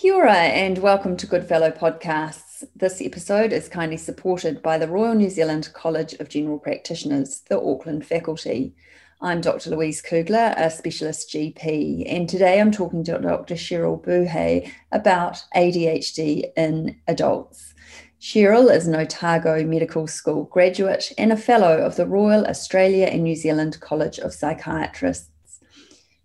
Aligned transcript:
Kia 0.00 0.14
ora 0.14 0.32
and 0.32 0.78
welcome 0.78 1.14
to 1.18 1.26
Goodfellow 1.26 1.70
Podcasts. 1.70 2.64
This 2.74 3.02
episode 3.02 3.52
is 3.52 3.68
kindly 3.68 3.98
supported 3.98 4.62
by 4.62 4.78
the 4.78 4.88
Royal 4.88 5.14
New 5.14 5.28
Zealand 5.28 5.68
College 5.74 6.14
of 6.14 6.30
General 6.30 6.58
Practitioners, 6.58 7.42
the 7.50 7.60
Auckland 7.60 8.06
faculty. 8.06 8.74
I'm 9.20 9.42
Dr. 9.42 9.68
Louise 9.68 10.00
Kugler, 10.00 10.54
a 10.56 10.70
specialist 10.70 11.28
GP, 11.28 12.10
and 12.10 12.26
today 12.30 12.58
I'm 12.58 12.72
talking 12.72 13.04
to 13.04 13.18
Dr. 13.18 13.56
Cheryl 13.56 14.02
Buhay 14.02 14.72
about 14.90 15.44
ADHD 15.54 16.44
in 16.56 16.96
adults. 17.06 17.74
Cheryl 18.18 18.74
is 18.74 18.86
an 18.86 18.94
Otago 18.94 19.62
Medical 19.66 20.06
School 20.06 20.44
graduate 20.44 21.12
and 21.18 21.30
a 21.30 21.36
fellow 21.36 21.76
of 21.76 21.96
the 21.96 22.06
Royal 22.06 22.46
Australia 22.46 23.04
and 23.04 23.24
New 23.24 23.36
Zealand 23.36 23.78
College 23.80 24.18
of 24.18 24.32
Psychiatrists. 24.32 25.29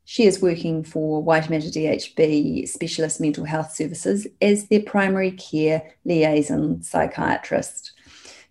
She 0.07 0.25
is 0.25 0.39
working 0.39 0.83
for 0.83 1.23
Waitemata 1.23 1.71
DHB 1.71 2.69
Specialist 2.69 3.19
Mental 3.19 3.43
Health 3.43 3.71
Services 3.71 4.27
as 4.39 4.67
their 4.67 4.81
primary 4.81 5.31
care 5.31 5.81
liaison 6.05 6.83
psychiatrist. 6.83 7.91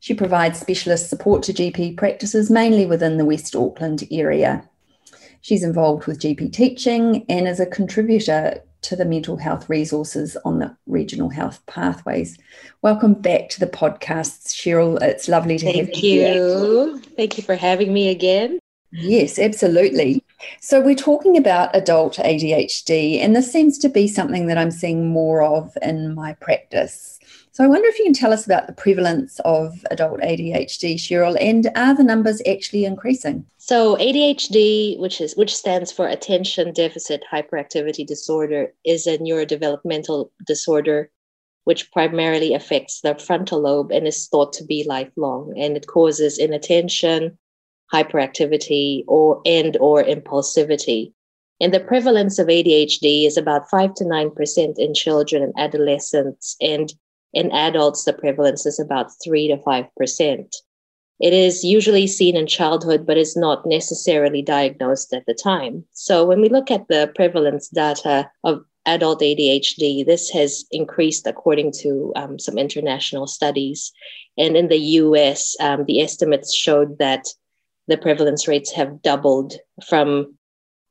She 0.00 0.14
provides 0.14 0.59
specialist 0.59 1.09
support 1.09 1.45
to 1.45 1.52
GP 1.52 1.96
practices 1.96 2.50
mainly 2.50 2.86
within 2.86 3.18
the 3.18 3.24
West 3.24 3.54
Auckland 3.54 4.02
area. 4.10 4.68
She's 5.42 5.62
involved 5.62 6.06
with 6.06 6.20
GP 6.20 6.52
teaching 6.52 7.24
and 7.28 7.46
is 7.46 7.60
a 7.60 7.66
contributor 7.66 8.60
to 8.82 8.96
the 8.96 9.04
mental 9.04 9.36
health 9.36 9.70
resources 9.70 10.36
on 10.45 10.59
the 10.59 10.76
regional 10.86 11.28
health 11.28 11.64
pathways. 11.66 12.36
Welcome 12.82 13.14
back 13.14 13.48
to 13.50 13.60
the 13.60 13.68
podcast, 13.68 14.48
Cheryl. 14.48 15.00
It's 15.00 15.28
lovely 15.28 15.59
to 15.59 15.64
Thank 15.66 15.76
have 15.76 16.04
you. 16.04 16.24
Thank 16.24 16.36
you. 16.36 17.02
Thank 17.16 17.36
you 17.38 17.45
for 17.45 17.54
having 17.54 17.95
me 17.95 18.09
again. 18.09 18.59
Yes, 18.90 19.38
absolutely. 19.38 20.23
So, 20.60 20.80
we're 20.80 20.94
talking 20.94 21.36
about 21.36 21.74
adult 21.74 22.16
ADHD, 22.16 23.20
and 23.20 23.34
this 23.34 23.50
seems 23.50 23.78
to 23.78 23.88
be 23.88 24.08
something 24.08 24.46
that 24.46 24.58
I'm 24.58 24.70
seeing 24.70 25.08
more 25.08 25.42
of 25.42 25.76
in 25.82 26.14
my 26.14 26.34
practice. 26.34 27.18
So, 27.52 27.62
I 27.62 27.68
wonder 27.68 27.86
if 27.88 27.98
you 27.98 28.04
can 28.04 28.14
tell 28.14 28.32
us 28.32 28.46
about 28.46 28.66
the 28.66 28.72
prevalence 28.72 29.40
of 29.45 29.84
adult 29.90 30.20
ADHD, 30.20 30.96
Cheryl, 30.96 31.36
and 31.40 31.70
are 31.76 31.95
the 31.95 32.02
numbers 32.02 32.42
actually 32.48 32.84
increasing? 32.84 33.46
So, 33.59 33.96
ADHD, 33.96 34.98
which 34.98 35.20
is 35.20 35.36
which 35.36 35.54
stands 35.54 35.92
for 35.92 36.09
Attention 36.09 36.73
Deficit 36.73 37.23
Hyperactivity 37.32 38.06
Disorder, 38.06 38.73
is 38.84 39.06
a 39.06 39.18
neurodevelopmental 39.18 40.30
disorder 40.46 41.10
which 41.64 41.90
primarily 41.92 42.54
affects 42.54 43.01
the 43.01 43.14
frontal 43.14 43.60
lobe 43.60 43.90
and 43.90 44.06
is 44.06 44.29
thought 44.29 44.52
to 44.54 44.64
be 44.64 44.84
lifelong, 44.86 45.54
and 45.56 45.76
it 45.76 45.86
causes 45.86 46.38
inattention, 46.38 47.38
hyperactivity 47.95 49.04
or 49.06 49.40
and 49.46 49.76
or 49.78 50.02
impulsivity. 50.02 51.12
And 51.60 51.73
the 51.73 51.80
prevalence 51.80 52.38
of 52.38 52.48
ADHD 52.48 53.26
is 53.26 53.36
about 53.36 53.70
5 53.70 53.95
to 53.95 54.04
9% 54.04 54.78
in 54.78 54.95
children 54.95 55.42
and 55.42 55.54
adolescents 55.56 56.56
and 56.60 56.92
in 57.32 57.51
adults 57.52 58.04
the 58.04 58.12
prevalence 58.12 58.66
is 58.66 58.80
about 58.80 59.10
3 59.23 59.48
to 59.48 59.56
5%. 59.59 60.54
It 61.20 61.32
is 61.32 61.62
usually 61.62 62.09
seen 62.09 62.36
in 62.36 62.46
childhood 62.46 63.06
but 63.06 63.16
is 63.16 63.36
not 63.36 63.64
necessarily 63.66 64.42
diagnosed 64.42 65.12
at 65.12 65.25
the 65.26 65.34
time. 65.34 65.84
So 65.92 66.26
when 66.26 66.41
we 66.41 66.48
look 66.48 66.70
at 66.70 66.88
the 66.88 67.12
prevalence 67.14 67.69
data 67.69 68.28
of 68.42 68.64
adult 68.86 69.20
ADHD, 69.20 70.04
this 70.04 70.31
has 70.31 70.64
increased 70.70 71.26
according 71.26 71.72
to 71.82 72.12
um, 72.16 72.38
some 72.38 72.58
international 72.58 73.26
studies. 73.26 73.92
And 74.36 74.56
in 74.56 74.69
the 74.69 74.84
US, 75.03 75.56
um, 75.60 75.84
the 75.86 76.00
estimates 76.00 76.53
showed 76.53 76.98
that 76.98 77.26
the 77.87 77.99
prevalence 77.99 78.49
rates 78.49 78.72
have 78.72 79.03
doubled 79.03 79.54
from 79.87 80.34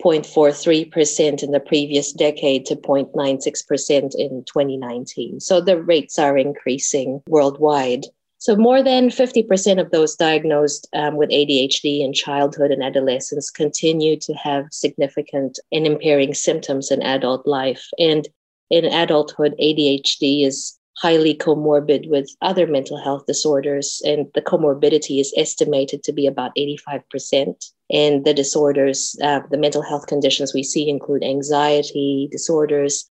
0.43% 0.03 1.44
in 1.44 1.52
the 1.52 1.59
previous 1.59 2.11
decade 2.11 2.66
to 2.66 2.75
0.96% 2.75 4.16
in 4.16 4.44
2019. 4.44 5.39
So 5.39 5.61
the 5.61 5.81
rates 5.81 6.19
are 6.19 6.38
increasing 6.38 7.22
worldwide. 7.27 8.05
So, 8.38 8.58
more 8.58 8.83
than 8.83 9.08
50% 9.08 9.80
of 9.80 9.91
those 9.91 10.17
diagnosed 10.17 10.89
um, 10.91 11.16
with 11.16 11.30
ADHD 11.30 12.02
in 12.02 12.11
childhood 12.11 12.72
and 12.72 12.84
adolescence 12.84 13.50
continue 13.50 14.17
to 14.17 14.34
have 14.34 14.66
significant 14.69 15.59
and 15.72 15.88
impairing 15.88 16.34
symptoms 16.34 16.91
in 16.91 17.01
adult 17.01 17.47
life. 17.47 17.88
And 17.97 18.28
in 18.69 18.84
adulthood, 18.84 19.56
ADHD 19.62 20.46
is 20.46 20.78
highly 20.97 21.35
comorbid 21.35 22.09
with 22.09 22.29
other 22.41 22.67
mental 22.67 22.97
health 22.97 23.25
disorders, 23.25 24.01
and 24.05 24.27
the 24.35 24.41
comorbidity 24.41 25.19
is 25.19 25.33
estimated 25.37 26.03
to 26.03 26.13
be 26.13 26.27
about 26.27 26.55
85%. 26.55 27.71
And 27.91 28.25
the 28.25 28.33
disorders, 28.33 29.15
uh, 29.21 29.41
the 29.49 29.57
mental 29.57 29.81
health 29.81 30.07
conditions 30.07 30.53
we 30.53 30.63
see 30.63 30.89
include 30.89 31.23
anxiety 31.23 32.29
disorders, 32.31 33.09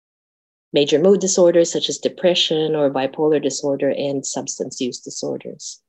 major 0.72 0.98
mood 0.98 1.20
disorders 1.20 1.72
such 1.72 1.88
as 1.88 1.98
depression 1.98 2.74
or 2.74 2.90
bipolar 2.90 3.42
disorder, 3.42 3.90
and 3.90 4.26
substance 4.26 4.80
use 4.80 5.00
disorders. 5.00 5.80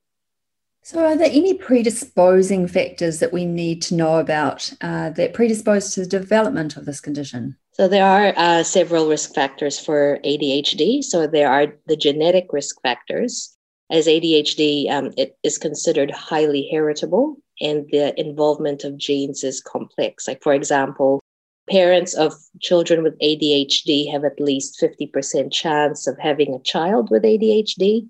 So, 0.81 1.03
are 1.03 1.15
there 1.15 1.29
any 1.31 1.53
predisposing 1.53 2.67
factors 2.67 3.19
that 3.19 3.33
we 3.33 3.45
need 3.45 3.81
to 3.83 3.95
know 3.95 4.17
about 4.17 4.73
uh, 4.81 5.09
that 5.11 5.33
predispose 5.33 5.93
to 5.93 6.01
the 6.01 6.07
development 6.07 6.77
of 6.77 6.85
this 6.85 7.01
condition? 7.01 7.57
So 7.79 7.87
there 7.87 8.05
are 8.05 8.33
uh, 8.35 8.63
several 8.63 9.07
risk 9.07 9.33
factors 9.33 9.79
for 9.79 10.19
ADHD. 10.25 11.01
So 11.01 11.25
there 11.27 11.49
are 11.49 11.67
the 11.87 11.95
genetic 11.95 12.51
risk 12.51 12.75
factors. 12.81 13.55
As 13.89 14.05
ADHD, 14.05 14.91
um, 14.91 15.13
it 15.15 15.37
is 15.43 15.57
considered 15.57 16.11
highly 16.11 16.67
heritable, 16.69 17.37
and 17.61 17.87
the 17.89 18.19
involvement 18.19 18.83
of 18.83 18.97
genes 18.97 19.45
is 19.45 19.61
complex. 19.61 20.27
Like 20.27 20.43
for 20.43 20.53
example, 20.53 21.21
parents 21.69 22.15
of 22.15 22.33
children 22.59 23.01
with 23.01 23.17
ADHD 23.19 24.11
have 24.11 24.25
at 24.25 24.41
least 24.41 24.77
50% 24.81 25.49
chance 25.53 26.05
of 26.05 26.17
having 26.19 26.53
a 26.53 26.63
child 26.63 27.09
with 27.09 27.23
ADHD. 27.23 28.09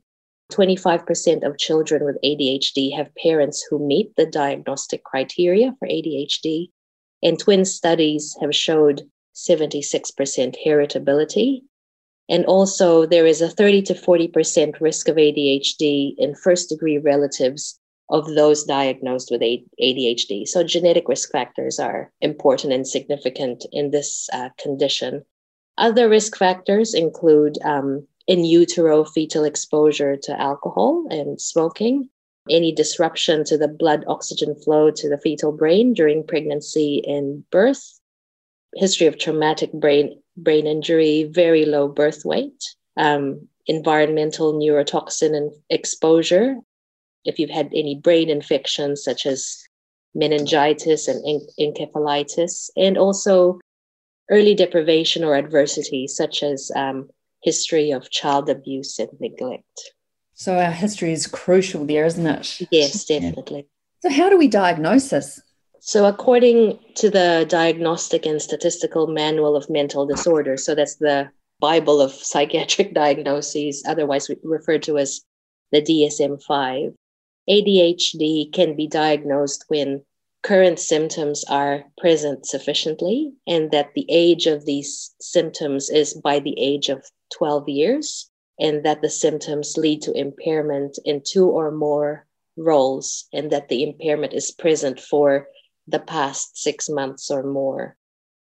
25% 0.52 1.46
of 1.48 1.60
children 1.60 2.06
with 2.06 2.18
ADHD 2.26 2.98
have 2.98 3.14
parents 3.22 3.64
who 3.70 3.78
meet 3.78 4.16
the 4.16 4.26
diagnostic 4.26 5.04
criteria 5.04 5.76
for 5.78 5.88
ADHD. 5.88 6.72
And 7.22 7.38
twin 7.38 7.66
studies 7.66 8.36
have 8.42 8.56
showed 8.56 9.04
76% 9.48 10.56
heritability. 10.66 11.62
And 12.30 12.46
also, 12.46 13.06
there 13.06 13.26
is 13.26 13.42
a 13.42 13.50
30 13.50 13.82
to 13.84 13.94
40% 13.94 14.80
risk 14.80 15.08
of 15.08 15.16
ADHD 15.16 16.14
in 16.18 16.36
first 16.36 16.70
degree 16.70 16.98
relatives 16.98 17.80
of 18.10 18.36
those 18.36 18.64
diagnosed 18.64 19.30
with 19.32 19.42
ADHD. 19.42 20.48
So, 20.48 20.64
genetic 20.64 21.08
risk 21.08 21.32
factors 21.32 21.80
are 21.80 22.12
important 22.22 22.74
and 22.74 22.88
significant 22.88 23.66
in 23.72 23.92
this 23.92 24.30
uh, 24.32 24.50
condition. 24.62 25.24
Other 25.78 26.10
risk 26.10 26.38
factors 26.38 26.94
include 26.94 27.58
um, 27.64 28.06
in 28.28 28.46
utero 28.46 29.06
fetal 29.06 29.44
exposure 29.44 30.16
to 30.18 30.40
alcohol 30.40 31.06
and 31.10 31.42
smoking, 31.42 32.10
any 32.50 32.72
disruption 32.72 33.44
to 33.46 33.58
the 33.58 33.68
blood 33.68 34.04
oxygen 34.08 34.56
flow 34.56 34.92
to 34.92 35.10
the 35.10 35.18
fetal 35.18 35.52
brain 35.52 35.94
during 35.94 36.26
pregnancy 36.26 37.04
and 37.08 37.50
birth, 37.50 37.99
history 38.76 39.08
of 39.08 39.18
traumatic 39.18 39.72
brain 39.74 40.22
brain 40.38 40.68
injury, 40.68 41.30
very 41.32 41.66
low 41.66 41.88
birth 41.88 42.24
weight, 42.24 42.64
um, 42.98 43.48
environmental 43.68 44.54
neurotoxin 44.54 45.36
and 45.36 45.52
exposure. 45.70 46.56
If 47.26 47.40
you've 47.40 47.50
had 47.50 47.68
any 47.74 47.96
brain 47.96 48.30
infections 48.30 49.04
such 49.04 49.26
as 49.26 49.58
meningitis 50.16 51.08
and 51.08 51.22
en- 51.28 51.48
encephalitis, 51.60 52.70
and 52.78 52.98
also 52.98 53.60
early 54.30 54.56
deprivation 54.56 55.24
or 55.24 55.36
adversity 55.36 56.08
such 56.08 56.44
as 56.44 56.72
um, 56.76 57.10
history 57.44 57.92
of 57.92 58.10
child 58.10 58.50
abuse 58.50 59.00
and 59.00 59.10
neglect. 59.20 59.92
So 60.34 60.58
our 60.58 60.72
history 60.72 61.12
is 61.12 61.28
crucial 61.28 61.86
there, 61.86 62.06
isn't 62.06 62.26
it? 62.26 62.62
Yes, 62.72 63.06
definitely. 63.08 63.68
So 64.02 64.10
how 64.10 64.30
do 64.30 64.38
we 64.38 64.48
diagnose 64.48 65.10
this? 65.10 65.42
So, 65.82 66.06
according 66.06 66.80
to 66.96 67.10
the 67.10 67.46
Diagnostic 67.48 68.26
and 68.26 68.42
Statistical 68.42 69.08
Manual 69.08 69.56
of 69.56 69.70
Mental 69.70 70.06
Disorders, 70.06 70.66
so 70.66 70.76
that's 70.76 70.96
the 70.96 71.30
Bible 71.60 72.02
of 72.02 72.12
psychiatric 72.12 72.94
diagnoses, 73.04 73.84
otherwise 73.88 74.30
referred 74.44 74.84
to 74.84 74.98
as 74.98 75.22
the 75.72 75.82
DSM 75.82 76.44
5, 76.44 76.94
ADHD 77.50 78.52
can 78.52 78.76
be 78.76 78.88
diagnosed 78.88 79.66
when 79.70 80.04
current 80.44 80.80
symptoms 80.80 81.44
are 81.50 81.84
present 81.98 82.46
sufficiently 82.46 83.34
and 83.48 83.72
that 83.72 83.94
the 83.94 84.06
age 84.10 84.48
of 84.48 84.66
these 84.66 85.14
symptoms 85.20 85.90
is 85.90 86.14
by 86.14 86.40
the 86.40 86.56
age 86.58 86.90
of 86.90 87.04
12 87.34 87.68
years 87.68 88.30
and 88.60 88.86
that 88.86 89.02
the 89.02 89.10
symptoms 89.10 89.78
lead 89.78 90.02
to 90.02 90.14
impairment 90.14 90.98
in 91.06 91.22
two 91.26 91.48
or 91.48 91.72
more 91.72 92.26
roles 92.58 93.26
and 93.34 93.52
that 93.52 93.70
the 93.70 93.84
impairment 93.84 94.34
is 94.34 94.52
present 94.52 95.00
for 95.00 95.48
the 95.90 96.00
past 96.00 96.58
six 96.58 96.90
months 96.90 97.30
or 97.32 97.44
more, 97.44 97.96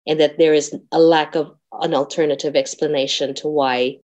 and 0.06 0.20
that 0.20 0.38
there 0.38 0.54
is 0.54 0.76
a 0.92 1.00
lack 1.00 1.36
of 1.36 1.56
an 1.82 1.94
alternative 1.94 2.56
explanation 2.56 3.34
to 3.36 3.48
why 3.48 3.98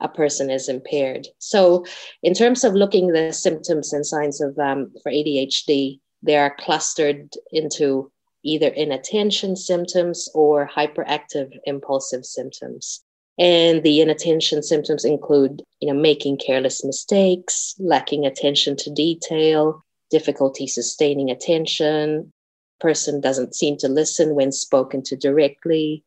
a 0.00 0.08
person 0.08 0.50
is 0.50 0.68
impaired. 0.68 1.26
So, 1.38 1.84
in 2.22 2.34
terms 2.34 2.64
of 2.64 2.74
looking 2.74 3.08
the 3.08 3.32
symptoms 3.32 3.92
and 3.92 4.04
signs 4.04 4.40
of 4.40 4.58
um, 4.58 4.92
for 5.02 5.10
ADHD, 5.10 6.00
they 6.22 6.36
are 6.36 6.56
clustered 6.58 7.32
into 7.52 8.10
either 8.44 8.68
inattention 8.68 9.56
symptoms 9.56 10.28
or 10.34 10.68
hyperactive 10.68 11.56
impulsive 11.64 12.24
symptoms. 12.24 13.02
And 13.38 13.82
the 13.82 14.00
inattention 14.00 14.62
symptoms 14.62 15.04
include, 15.04 15.62
you 15.80 15.92
know, 15.92 15.98
making 15.98 16.38
careless 16.38 16.84
mistakes, 16.84 17.74
lacking 17.78 18.26
attention 18.26 18.76
to 18.76 18.90
detail, 18.90 19.82
difficulty 20.10 20.66
sustaining 20.66 21.30
attention. 21.30 22.32
Person 22.80 23.20
doesn't 23.20 23.54
seem 23.54 23.76
to 23.78 23.88
listen 23.88 24.34
when 24.34 24.52
spoken 24.52 25.02
to 25.04 25.16
directly. 25.16 26.04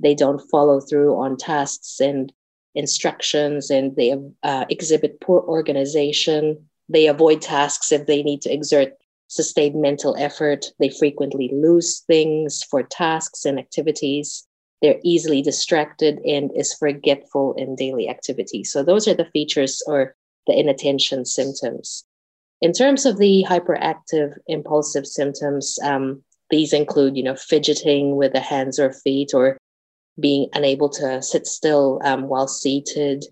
They 0.00 0.14
don't 0.14 0.40
follow 0.50 0.80
through 0.80 1.16
on 1.16 1.36
tasks 1.36 2.00
and 2.00 2.32
instructions, 2.74 3.70
and 3.70 3.96
they 3.96 4.14
uh, 4.42 4.64
exhibit 4.68 5.20
poor 5.20 5.40
organization. 5.42 6.68
They 6.88 7.06
avoid 7.06 7.42
tasks 7.42 7.92
if 7.92 8.06
they 8.06 8.22
need 8.22 8.42
to 8.42 8.52
exert 8.52 8.92
sustained 9.28 9.80
mental 9.80 10.16
effort. 10.18 10.66
They 10.78 10.90
frequently 10.90 11.50
lose 11.52 12.00
things 12.00 12.62
for 12.62 12.82
tasks 12.82 13.44
and 13.44 13.58
activities 13.58 14.46
they're 14.82 15.00
easily 15.02 15.42
distracted 15.42 16.20
and 16.26 16.50
is 16.54 16.74
forgetful 16.74 17.54
in 17.54 17.76
daily 17.76 18.08
activities. 18.08 18.70
So 18.70 18.82
those 18.82 19.08
are 19.08 19.14
the 19.14 19.24
features 19.32 19.82
or 19.86 20.14
the 20.46 20.58
inattention 20.58 21.24
symptoms. 21.24 22.04
In 22.62 22.72
terms 22.72 23.04
of 23.04 23.18
the 23.18 23.44
hyperactive 23.48 24.32
impulsive 24.46 25.06
symptoms, 25.06 25.78
um, 25.82 26.22
these 26.50 26.72
include, 26.72 27.16
you 27.16 27.22
know, 27.22 27.34
fidgeting 27.36 28.16
with 28.16 28.32
the 28.32 28.40
hands 28.40 28.78
or 28.78 28.92
feet 28.92 29.34
or 29.34 29.58
being 30.18 30.48
unable 30.54 30.88
to 30.88 31.20
sit 31.20 31.46
still 31.46 32.00
um, 32.04 32.28
while 32.28 32.48
seated. 32.48 33.24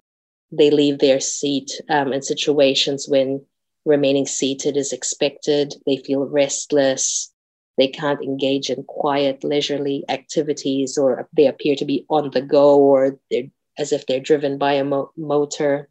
They 0.53 0.71
leave 0.71 0.99
their 0.99 1.21
seat 1.21 1.81
um, 1.89 2.13
in 2.13 2.23
situations 2.23 3.09
when 3.09 3.45
remaining 3.85 4.27
seated 4.27 4.77
is 4.77 4.93
expected. 4.93 5.75
They 5.87 5.97
feel 5.97 6.27
restless. 6.27 7.33
They 7.79 7.89
can't 7.89 8.23
engage 8.23 8.71
in 8.71 8.85
quiet, 8.85 9.43
leisurely 9.43 10.05
activities, 10.09 10.97
or 10.97 11.29
they 11.37 11.47
appear 11.47 11.75
to 11.77 11.85
be 11.85 12.05
on 12.09 12.31
the 12.31 12.43
go, 12.43 12.79
or 12.79 13.19
they're 13.31 13.45
as 13.77 13.93
if 13.93 14.07
they're 14.07 14.21
driven 14.21 14.59
by 14.59 14.75
a 14.75 14.85
mo- 14.85 15.11
motor. 15.17 15.89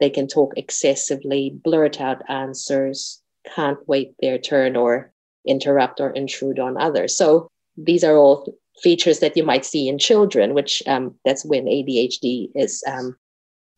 They 0.00 0.10
can 0.10 0.26
talk 0.26 0.54
excessively, 0.56 1.50
blurt 1.62 2.00
out 2.00 2.22
answers, 2.28 3.22
can't 3.54 3.78
wait 3.86 4.14
their 4.20 4.38
turn, 4.38 4.76
or 4.76 5.12
interrupt 5.46 6.00
or 6.00 6.10
intrude 6.10 6.58
on 6.58 6.80
others. 6.80 7.16
So 7.16 7.48
these 7.76 8.04
are 8.04 8.16
all 8.16 8.52
features 8.82 9.20
that 9.20 9.36
you 9.36 9.44
might 9.44 9.64
see 9.64 9.88
in 9.88 9.98
children, 9.98 10.54
which 10.54 10.82
um, 10.86 11.14
that's 11.24 11.44
when 11.44 11.66
ADHD 11.66 12.50
is 12.54 12.82
um, 12.86 13.16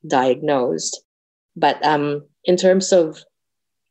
diagnosed. 0.06 1.02
But 1.56 1.84
um, 1.84 2.24
in 2.44 2.56
terms 2.56 2.92
of 2.92 3.24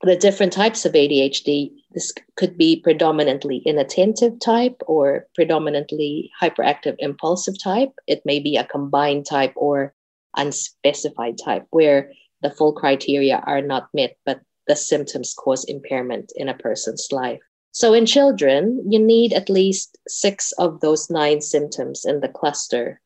the 0.03 0.15
different 0.15 0.53
types 0.53 0.85
of 0.85 0.93
ADHD, 0.93 1.71
this 1.91 2.13
could 2.35 2.57
be 2.57 2.79
predominantly 2.81 3.57
inattentive 3.65 4.39
type 4.39 4.81
or 4.87 5.27
predominantly 5.35 6.31
hyperactive 6.41 6.95
impulsive 6.99 7.61
type. 7.61 7.91
It 8.07 8.25
may 8.25 8.39
be 8.39 8.57
a 8.57 8.63
combined 8.63 9.25
type 9.25 9.53
or 9.55 9.93
unspecified 10.35 11.37
type 11.37 11.65
where 11.71 12.11
the 12.41 12.51
full 12.51 12.73
criteria 12.73 13.41
are 13.45 13.61
not 13.61 13.89
met, 13.93 14.17
but 14.25 14.41
the 14.67 14.75
symptoms 14.75 15.33
cause 15.33 15.63
impairment 15.65 16.31
in 16.35 16.49
a 16.49 16.57
person's 16.57 17.09
life. 17.11 17.41
So 17.71 17.93
in 17.93 18.05
children, 18.05 18.83
you 18.89 18.99
need 18.99 19.33
at 19.33 19.49
least 19.49 19.97
six 20.07 20.51
of 20.53 20.81
those 20.81 21.09
nine 21.09 21.41
symptoms 21.41 22.05
in 22.05 22.19
the 22.19 22.27
cluster 22.27 22.99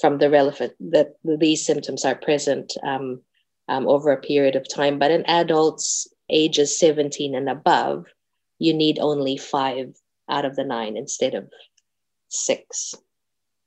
from 0.00 0.18
the 0.18 0.30
relevant 0.30 0.74
that 0.80 1.16
these 1.24 1.64
symptoms 1.64 2.04
are 2.04 2.14
present 2.14 2.72
um, 2.82 3.20
um, 3.68 3.88
over 3.88 4.12
a 4.12 4.20
period 4.20 4.56
of 4.56 4.68
time. 4.68 4.98
But 4.98 5.10
in 5.10 5.24
adults, 5.26 6.08
ages 6.28 6.78
17 6.78 7.34
and 7.34 7.48
above, 7.48 8.06
you 8.58 8.74
need 8.74 8.98
only 8.98 9.36
five 9.36 9.94
out 10.28 10.44
of 10.44 10.56
the 10.56 10.64
nine 10.64 10.96
instead 10.96 11.34
of 11.34 11.50
six. 12.28 12.94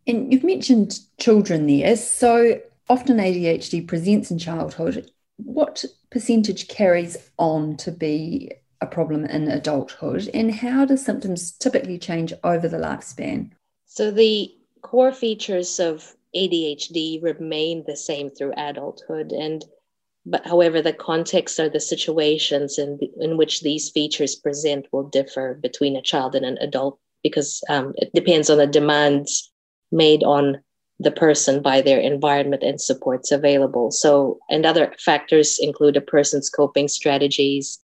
And 0.07 0.31
you've 0.31 0.43
mentioned 0.43 0.99
children 1.19 1.67
there. 1.67 1.95
So 1.95 2.59
often 2.89 3.17
ADHD 3.17 3.87
presents 3.87 4.31
in 4.31 4.37
childhood. 4.37 5.11
What 5.37 5.83
percentage 6.09 6.67
carries 6.67 7.17
on 7.37 7.77
to 7.77 7.91
be 7.91 8.51
a 8.81 8.85
problem 8.85 9.25
in 9.25 9.47
adulthood? 9.49 10.29
And 10.33 10.53
how 10.53 10.85
do 10.85 10.97
symptoms 10.97 11.51
typically 11.51 11.97
change 11.97 12.33
over 12.43 12.67
the 12.67 12.77
lifespan? 12.77 13.51
So 13.85 14.11
the 14.11 14.53
core 14.81 15.11
features 15.11 15.79
of 15.79 16.15
ADHD 16.35 17.23
remain 17.23 17.83
the 17.87 17.95
same 17.95 18.29
through 18.29 18.53
adulthood. 18.57 19.31
And 19.31 19.63
but 20.27 20.45
however, 20.45 20.81
the 20.81 20.93
context 20.93 21.59
or 21.59 21.69
the 21.69 21.79
situations 21.79 22.79
in, 22.79 22.99
in 23.19 23.37
which 23.37 23.61
these 23.61 23.91
features 23.91 24.35
present 24.35 24.87
will 24.91 25.03
differ 25.03 25.53
between 25.61 25.95
a 25.95 26.01
child 26.01 26.33
and 26.33 26.45
an 26.45 26.57
adult 26.61 26.97
because 27.21 27.61
um, 27.69 27.93
it 27.97 28.11
depends 28.13 28.49
on 28.49 28.57
the 28.57 28.67
demands 28.67 29.51
made 29.91 30.23
on 30.23 30.63
the 30.99 31.11
person 31.11 31.61
by 31.61 31.81
their 31.81 31.99
environment 31.99 32.63
and 32.63 32.79
supports 32.79 33.31
available. 33.31 33.91
So, 33.91 34.39
and 34.49 34.65
other 34.65 34.93
factors 34.99 35.57
include 35.59 35.97
a 35.97 36.01
person's 36.01 36.49
coping 36.49 36.87
strategies, 36.87 37.79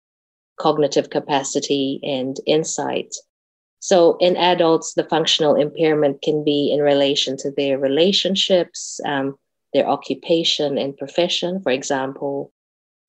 cognitive 0.58 1.10
capacity, 1.10 2.00
and 2.02 2.36
insight. 2.46 3.14
So, 3.80 4.16
in 4.20 4.36
adults, 4.36 4.94
the 4.94 5.04
functional 5.04 5.56
impairment 5.56 6.22
can 6.22 6.44
be 6.44 6.70
in 6.72 6.80
relation 6.80 7.36
to 7.38 7.50
their 7.50 7.78
relationships, 7.78 9.00
um, 9.04 9.36
their 9.72 9.88
occupation 9.88 10.78
and 10.78 10.96
profession. 10.96 11.60
For 11.62 11.72
example, 11.72 12.52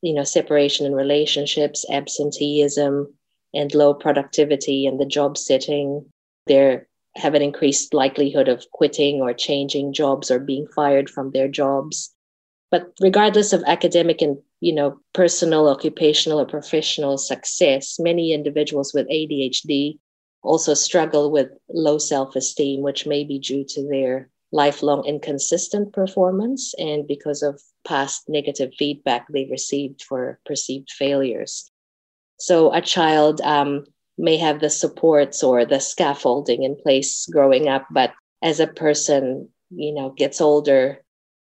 you 0.01 0.13
know, 0.13 0.23
separation 0.23 0.85
in 0.85 0.95
relationships, 0.95 1.85
absenteeism, 1.91 3.13
and 3.53 3.75
low 3.75 3.93
productivity 3.93 4.85
in 4.85 4.97
the 4.97 5.05
job 5.05 5.37
setting. 5.37 6.05
They 6.47 6.81
have 7.15 7.33
an 7.33 7.41
increased 7.41 7.93
likelihood 7.93 8.47
of 8.47 8.69
quitting 8.71 9.21
or 9.21 9.33
changing 9.33 9.93
jobs 9.93 10.31
or 10.31 10.39
being 10.39 10.67
fired 10.67 11.09
from 11.09 11.31
their 11.31 11.47
jobs. 11.47 12.13
But 12.69 12.93
regardless 13.01 13.51
of 13.53 13.63
academic 13.67 14.21
and 14.21 14.37
you 14.61 14.73
know 14.73 14.99
personal, 15.13 15.67
occupational, 15.67 16.39
or 16.39 16.45
professional 16.45 17.17
success, 17.17 17.99
many 17.99 18.33
individuals 18.33 18.93
with 18.93 19.09
ADHD 19.09 19.99
also 20.43 20.73
struggle 20.73 21.31
with 21.31 21.49
low 21.69 21.97
self-esteem, 21.97 22.81
which 22.81 23.05
may 23.05 23.23
be 23.23 23.39
due 23.39 23.65
to 23.65 23.87
their 23.87 24.29
lifelong 24.51 25.05
inconsistent 25.05 25.93
performance 25.93 26.73
and 26.77 27.07
because 27.07 27.41
of 27.41 27.61
past 27.85 28.27
negative 28.27 28.71
feedback 28.77 29.25
they 29.29 29.47
received 29.49 30.03
for 30.03 30.39
perceived 30.45 30.91
failures. 30.91 31.71
So 32.37 32.73
a 32.73 32.81
child 32.81 33.39
um, 33.41 33.85
may 34.21 34.37
have 34.37 34.61
the 34.61 34.69
supports 34.69 35.43
or 35.43 35.65
the 35.65 35.79
scaffolding 35.79 36.63
in 36.63 36.75
place 36.75 37.27
growing 37.31 37.67
up, 37.67 37.87
but 37.91 38.13
as 38.43 38.59
a 38.59 38.67
person, 38.67 39.49
you 39.71 39.93
know, 39.93 40.11
gets 40.11 40.39
older, 40.39 41.03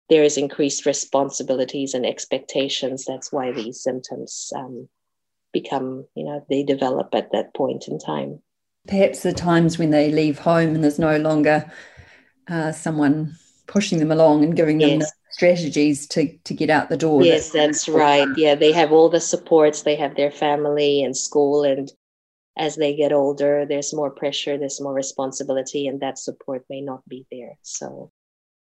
there 0.09 0.23
is 0.23 0.37
increased 0.37 0.85
responsibilities 0.85 1.93
and 1.93 2.05
expectations. 2.05 3.05
That's 3.05 3.31
why 3.31 3.51
these 3.51 3.83
symptoms 3.83 4.51
um, 4.55 4.87
become, 5.51 6.05
you 6.15 6.23
know, 6.23 6.45
they 6.49 6.63
develop 6.63 7.13
at 7.13 7.31
that 7.33 7.53
point 7.53 7.87
in 7.87 7.99
time. 7.99 8.41
Perhaps 8.87 9.23
the 9.23 9.33
times 9.33 9.77
when 9.77 9.91
they 9.91 10.11
leave 10.11 10.39
home 10.39 10.75
and 10.75 10.83
there's 10.83 10.99
no 10.99 11.17
longer 11.17 11.69
uh, 12.49 12.71
someone 12.71 13.35
pushing 13.67 13.99
them 13.99 14.11
along 14.11 14.43
and 14.43 14.55
giving 14.55 14.77
them 14.77 14.99
the 14.99 15.11
strategies 15.31 16.07
to 16.07 16.37
to 16.43 16.53
get 16.53 16.69
out 16.69 16.89
the 16.89 16.97
door. 16.97 17.23
Yes, 17.23 17.51
that's 17.51 17.87
right. 17.87 18.27
Yeah, 18.35 18.55
they 18.55 18.71
have 18.71 18.91
all 18.91 19.09
the 19.09 19.21
supports. 19.21 19.81
They 19.81 19.95
have 19.95 20.15
their 20.15 20.31
family 20.31 21.03
and 21.03 21.15
school, 21.15 21.63
and 21.63 21.89
as 22.57 22.75
they 22.75 22.95
get 22.95 23.11
older, 23.11 23.65
there's 23.65 23.93
more 23.93 24.11
pressure, 24.11 24.57
there's 24.57 24.81
more 24.81 24.93
responsibility, 24.93 25.87
and 25.87 25.99
that 26.01 26.19
support 26.19 26.65
may 26.69 26.81
not 26.81 27.07
be 27.07 27.25
there. 27.31 27.57
So, 27.61 28.11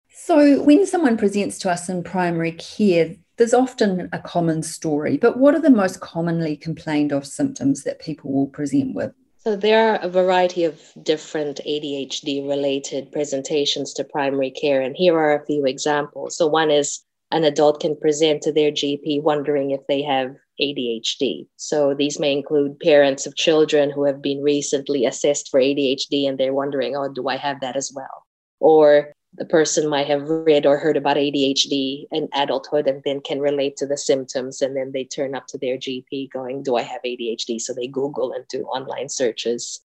so 0.09 0.61
when 0.63 0.85
someone 0.85 1.17
presents 1.17 1.57
to 1.59 1.71
us 1.71 1.89
in 1.89 2.03
primary 2.03 2.53
care, 2.53 3.15
there's 3.37 3.53
often 3.53 4.09
a 4.11 4.19
common 4.19 4.63
story. 4.63 5.17
But 5.17 5.37
what 5.37 5.55
are 5.55 5.61
the 5.61 5.69
most 5.69 6.01
commonly 6.01 6.57
complained 6.57 7.11
of 7.11 7.25
symptoms 7.25 7.83
that 7.83 7.99
people 7.99 8.31
will 8.33 8.47
present 8.47 8.95
with? 8.95 9.13
So 9.37 9.55
there 9.55 9.93
are 9.93 9.99
a 10.01 10.09
variety 10.09 10.65
of 10.65 10.81
different 11.03 11.61
ADHD 11.65 12.45
related 12.47 13.11
presentations 13.11 13.93
to 13.93 14.03
primary 14.03 14.51
care, 14.51 14.81
and 14.81 14.95
here 14.97 15.17
are 15.17 15.35
a 15.35 15.45
few 15.45 15.65
examples. 15.65 16.35
So 16.35 16.47
one 16.47 16.71
is 16.71 17.01
an 17.31 17.43
adult 17.43 17.79
can 17.79 17.95
present 17.95 18.41
to 18.41 18.51
their 18.51 18.71
GP 18.71 19.21
wondering 19.21 19.71
if 19.71 19.85
they 19.87 20.01
have 20.01 20.35
ADHD. 20.59 21.47
So 21.55 21.93
these 21.93 22.19
may 22.19 22.31
include 22.31 22.79
parents 22.79 23.25
of 23.25 23.35
children 23.35 23.89
who 23.89 24.05
have 24.05 24.21
been 24.21 24.41
recently 24.41 25.05
assessed 25.05 25.49
for 25.49 25.59
ADHD 25.59 26.27
and 26.27 26.37
they're 26.37 26.53
wondering, 26.53 26.95
oh, 26.95 27.11
do 27.11 27.27
I 27.27 27.37
have 27.37 27.61
that 27.61 27.75
as 27.75 27.91
well? 27.95 28.25
Or 28.59 29.13
the 29.33 29.45
person 29.45 29.87
might 29.87 30.07
have 30.07 30.27
read 30.29 30.65
or 30.65 30.77
heard 30.77 30.97
about 30.97 31.17
ADHD 31.17 32.07
in 32.11 32.27
adulthood 32.33 32.87
and 32.87 33.01
then 33.05 33.21
can 33.21 33.39
relate 33.39 33.77
to 33.77 33.85
the 33.85 33.97
symptoms. 33.97 34.61
And 34.61 34.75
then 34.75 34.91
they 34.91 35.03
turn 35.03 35.35
up 35.35 35.47
to 35.47 35.57
their 35.57 35.77
GP 35.77 36.31
going, 36.31 36.63
Do 36.63 36.75
I 36.75 36.81
have 36.81 37.01
ADHD? 37.05 37.59
So 37.59 37.73
they 37.73 37.87
Google 37.87 38.31
and 38.31 38.47
do 38.47 38.63
online 38.63 39.09
searches. 39.09 39.81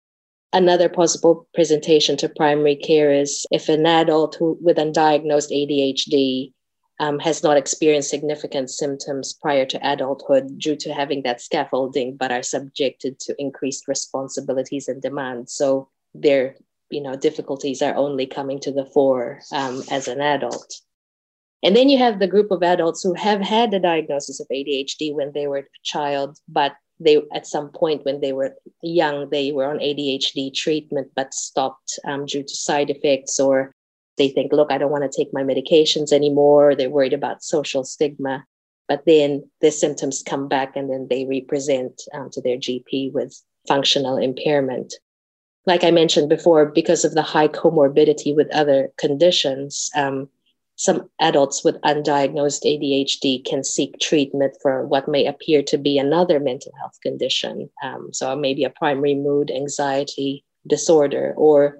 Another 0.51 0.89
possible 0.89 1.47
presentation 1.53 2.17
to 2.17 2.29
primary 2.29 2.75
care 2.75 3.11
is 3.11 3.45
if 3.51 3.69
an 3.69 3.85
adult 3.85 4.35
who, 4.35 4.57
with 4.61 4.77
undiagnosed 4.77 5.51
ADHD 5.51 6.53
um, 6.99 7.19
has 7.19 7.43
not 7.43 7.57
experienced 7.57 8.09
significant 8.09 8.69
symptoms 8.69 9.33
prior 9.33 9.65
to 9.65 9.79
adulthood 9.87 10.57
due 10.57 10.75
to 10.75 10.93
having 10.93 11.23
that 11.23 11.41
scaffolding, 11.41 12.17
but 12.17 12.31
are 12.31 12.43
subjected 12.43 13.19
to 13.19 13.35
increased 13.39 13.87
responsibilities 13.87 14.87
and 14.87 15.01
demands. 15.01 15.53
So 15.53 15.89
they're 16.13 16.55
you 16.89 17.01
know 17.01 17.15
difficulties 17.15 17.81
are 17.81 17.95
only 17.95 18.25
coming 18.25 18.59
to 18.59 18.71
the 18.71 18.85
fore 18.85 19.41
um, 19.51 19.83
as 19.91 20.07
an 20.07 20.21
adult 20.21 20.81
and 21.61 21.75
then 21.75 21.89
you 21.89 21.97
have 21.97 22.19
the 22.19 22.27
group 22.27 22.51
of 22.51 22.63
adults 22.63 23.03
who 23.03 23.13
have 23.13 23.41
had 23.41 23.71
the 23.71 23.79
diagnosis 23.79 24.39
of 24.39 24.47
adhd 24.47 25.13
when 25.13 25.31
they 25.33 25.47
were 25.47 25.59
a 25.59 25.65
child 25.83 26.37
but 26.47 26.73
they 26.99 27.21
at 27.33 27.47
some 27.47 27.69
point 27.69 28.03
when 28.05 28.19
they 28.21 28.33
were 28.33 28.55
young 28.81 29.29
they 29.29 29.51
were 29.51 29.69
on 29.69 29.77
adhd 29.77 30.53
treatment 30.53 31.09
but 31.15 31.33
stopped 31.33 31.99
um, 32.05 32.25
due 32.25 32.43
to 32.43 32.55
side 32.55 32.89
effects 32.89 33.39
or 33.39 33.73
they 34.19 34.29
think 34.29 34.53
look 34.53 34.71
i 34.71 34.77
don't 34.77 34.91
want 34.91 35.09
to 35.09 35.17
take 35.17 35.33
my 35.33 35.43
medications 35.43 36.11
anymore 36.11 36.75
they're 36.75 36.91
worried 36.91 37.13
about 37.13 37.43
social 37.43 37.83
stigma 37.83 38.45
but 38.87 39.03
then 39.05 39.43
the 39.61 39.71
symptoms 39.71 40.23
come 40.23 40.47
back 40.47 40.75
and 40.75 40.91
then 40.91 41.07
they 41.09 41.25
represent 41.25 42.01
um, 42.13 42.29
to 42.29 42.41
their 42.41 42.57
gp 42.57 43.11
with 43.11 43.41
functional 43.67 44.17
impairment 44.17 44.93
like 45.65 45.83
I 45.83 45.91
mentioned 45.91 46.29
before, 46.29 46.65
because 46.65 47.05
of 47.05 47.13
the 47.13 47.21
high 47.21 47.47
comorbidity 47.47 48.35
with 48.35 48.49
other 48.51 48.91
conditions, 48.97 49.91
um, 49.95 50.27
some 50.77 51.09
adults 51.19 51.63
with 51.63 51.81
undiagnosed 51.81 52.63
ADHD 52.63 53.45
can 53.45 53.63
seek 53.63 53.99
treatment 53.99 54.55
for 54.61 54.87
what 54.87 55.07
may 55.07 55.25
appear 55.25 55.61
to 55.63 55.77
be 55.77 55.97
another 55.97 56.39
mental 56.39 56.71
health 56.79 56.97
condition. 57.03 57.69
Um, 57.83 58.09
so, 58.13 58.35
maybe 58.35 58.63
a 58.63 58.69
primary 58.69 59.15
mood 59.15 59.51
anxiety 59.51 60.43
disorder, 60.65 61.33
or 61.37 61.79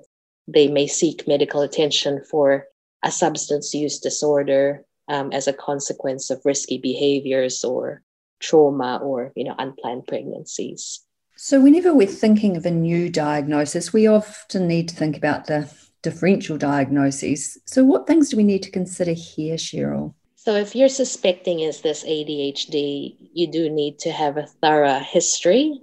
they 0.53 0.68
may 0.68 0.88
seek 0.88 1.27
medical 1.27 1.62
attention 1.62 2.24
for 2.29 2.65
a 3.03 3.12
substance 3.12 3.74
use 3.74 4.00
disorder 4.00 4.84
um, 5.08 5.32
as 5.32 5.48
a 5.48 5.53
consequence 5.53 6.29
of 6.29 6.41
risky 6.46 6.77
behaviors 6.77 7.63
or 7.63 8.01
trauma 8.39 9.00
or 9.03 9.32
you 9.36 9.44
know 9.44 9.56
unplanned 9.58 10.08
pregnancies. 10.08 11.01
So, 11.36 11.62
whenever 11.62 11.94
we're 11.94 12.08
thinking 12.08 12.58
of 12.58 12.65
a 12.65 12.72
new 12.72 13.10
diagnosis, 13.10 13.94
we 13.94 14.08
often 14.08 14.68
need 14.68 14.89
to 14.89 14.96
think 14.96 15.15
about 15.15 15.48
the 15.48 15.72
differential 16.01 16.58
diagnoses. 16.58 17.58
So, 17.65 17.84
what 17.84 18.08
things 18.08 18.29
do 18.29 18.38
we 18.38 18.44
need 18.44 18.63
to 18.63 18.72
consider 18.72 19.13
here, 19.13 19.56
Cheryl? 19.56 20.13
So, 20.36 20.56
if 20.56 20.75
you're 20.75 20.89
suspecting 20.89 21.62
is 21.62 21.82
this 21.82 22.03
ADHD, 22.03 23.29
you 23.34 23.51
do 23.51 23.70
need 23.70 24.00
to 24.00 24.12
have 24.12 24.38
a 24.38 24.48
thorough 24.62 25.00
history, 25.00 25.79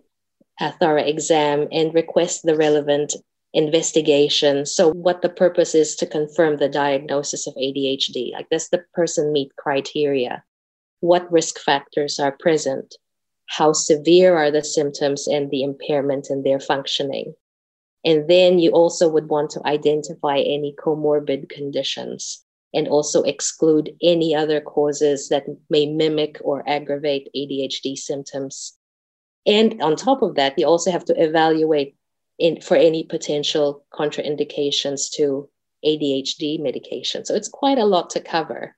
a 0.60 0.72
thorough 0.72 1.02
exam, 1.02 1.68
and 1.72 1.94
request 1.94 2.42
the 2.42 2.56
relevant 2.56 3.14
investigation. 3.56 4.64
So, 4.66 4.92
what 4.92 5.22
the 5.22 5.28
purpose 5.28 5.74
is 5.74 5.96
to 5.96 6.06
confirm 6.06 6.58
the 6.58 6.68
diagnosis 6.68 7.48
of 7.48 7.54
ADHD? 7.54 8.32
Like, 8.32 8.48
does 8.50 8.68
the 8.68 8.84
person 8.94 9.32
meet 9.32 9.56
criteria? 9.56 10.44
What 11.00 11.30
risk 11.32 11.58
factors 11.58 12.20
are 12.20 12.36
present? 12.38 12.94
how 13.46 13.72
severe 13.72 14.36
are 14.36 14.50
the 14.50 14.64
symptoms 14.64 15.26
and 15.26 15.50
the 15.50 15.62
impairment 15.62 16.28
in 16.30 16.42
their 16.42 16.60
functioning. 16.60 17.34
And 18.04 18.28
then 18.28 18.58
you 18.58 18.70
also 18.70 19.08
would 19.08 19.28
want 19.28 19.50
to 19.50 19.66
identify 19.66 20.38
any 20.38 20.74
comorbid 20.78 21.48
conditions 21.48 22.44
and 22.74 22.88
also 22.88 23.22
exclude 23.22 23.94
any 24.02 24.34
other 24.34 24.60
causes 24.60 25.28
that 25.28 25.44
may 25.70 25.86
mimic 25.86 26.38
or 26.42 26.68
aggravate 26.68 27.30
ADHD 27.34 27.96
symptoms. 27.96 28.76
And 29.46 29.80
on 29.80 29.96
top 29.96 30.22
of 30.22 30.34
that, 30.34 30.58
you 30.58 30.66
also 30.66 30.90
have 30.90 31.04
to 31.06 31.22
evaluate 31.22 31.95
in, 32.38 32.60
for 32.60 32.76
any 32.76 33.04
potential 33.04 33.84
contraindications 33.92 35.10
to 35.14 35.48
ADHD 35.84 36.60
medication. 36.60 37.24
So 37.24 37.34
it's 37.34 37.48
quite 37.48 37.78
a 37.78 37.84
lot 37.84 38.10
to 38.10 38.20
cover. 38.20 38.76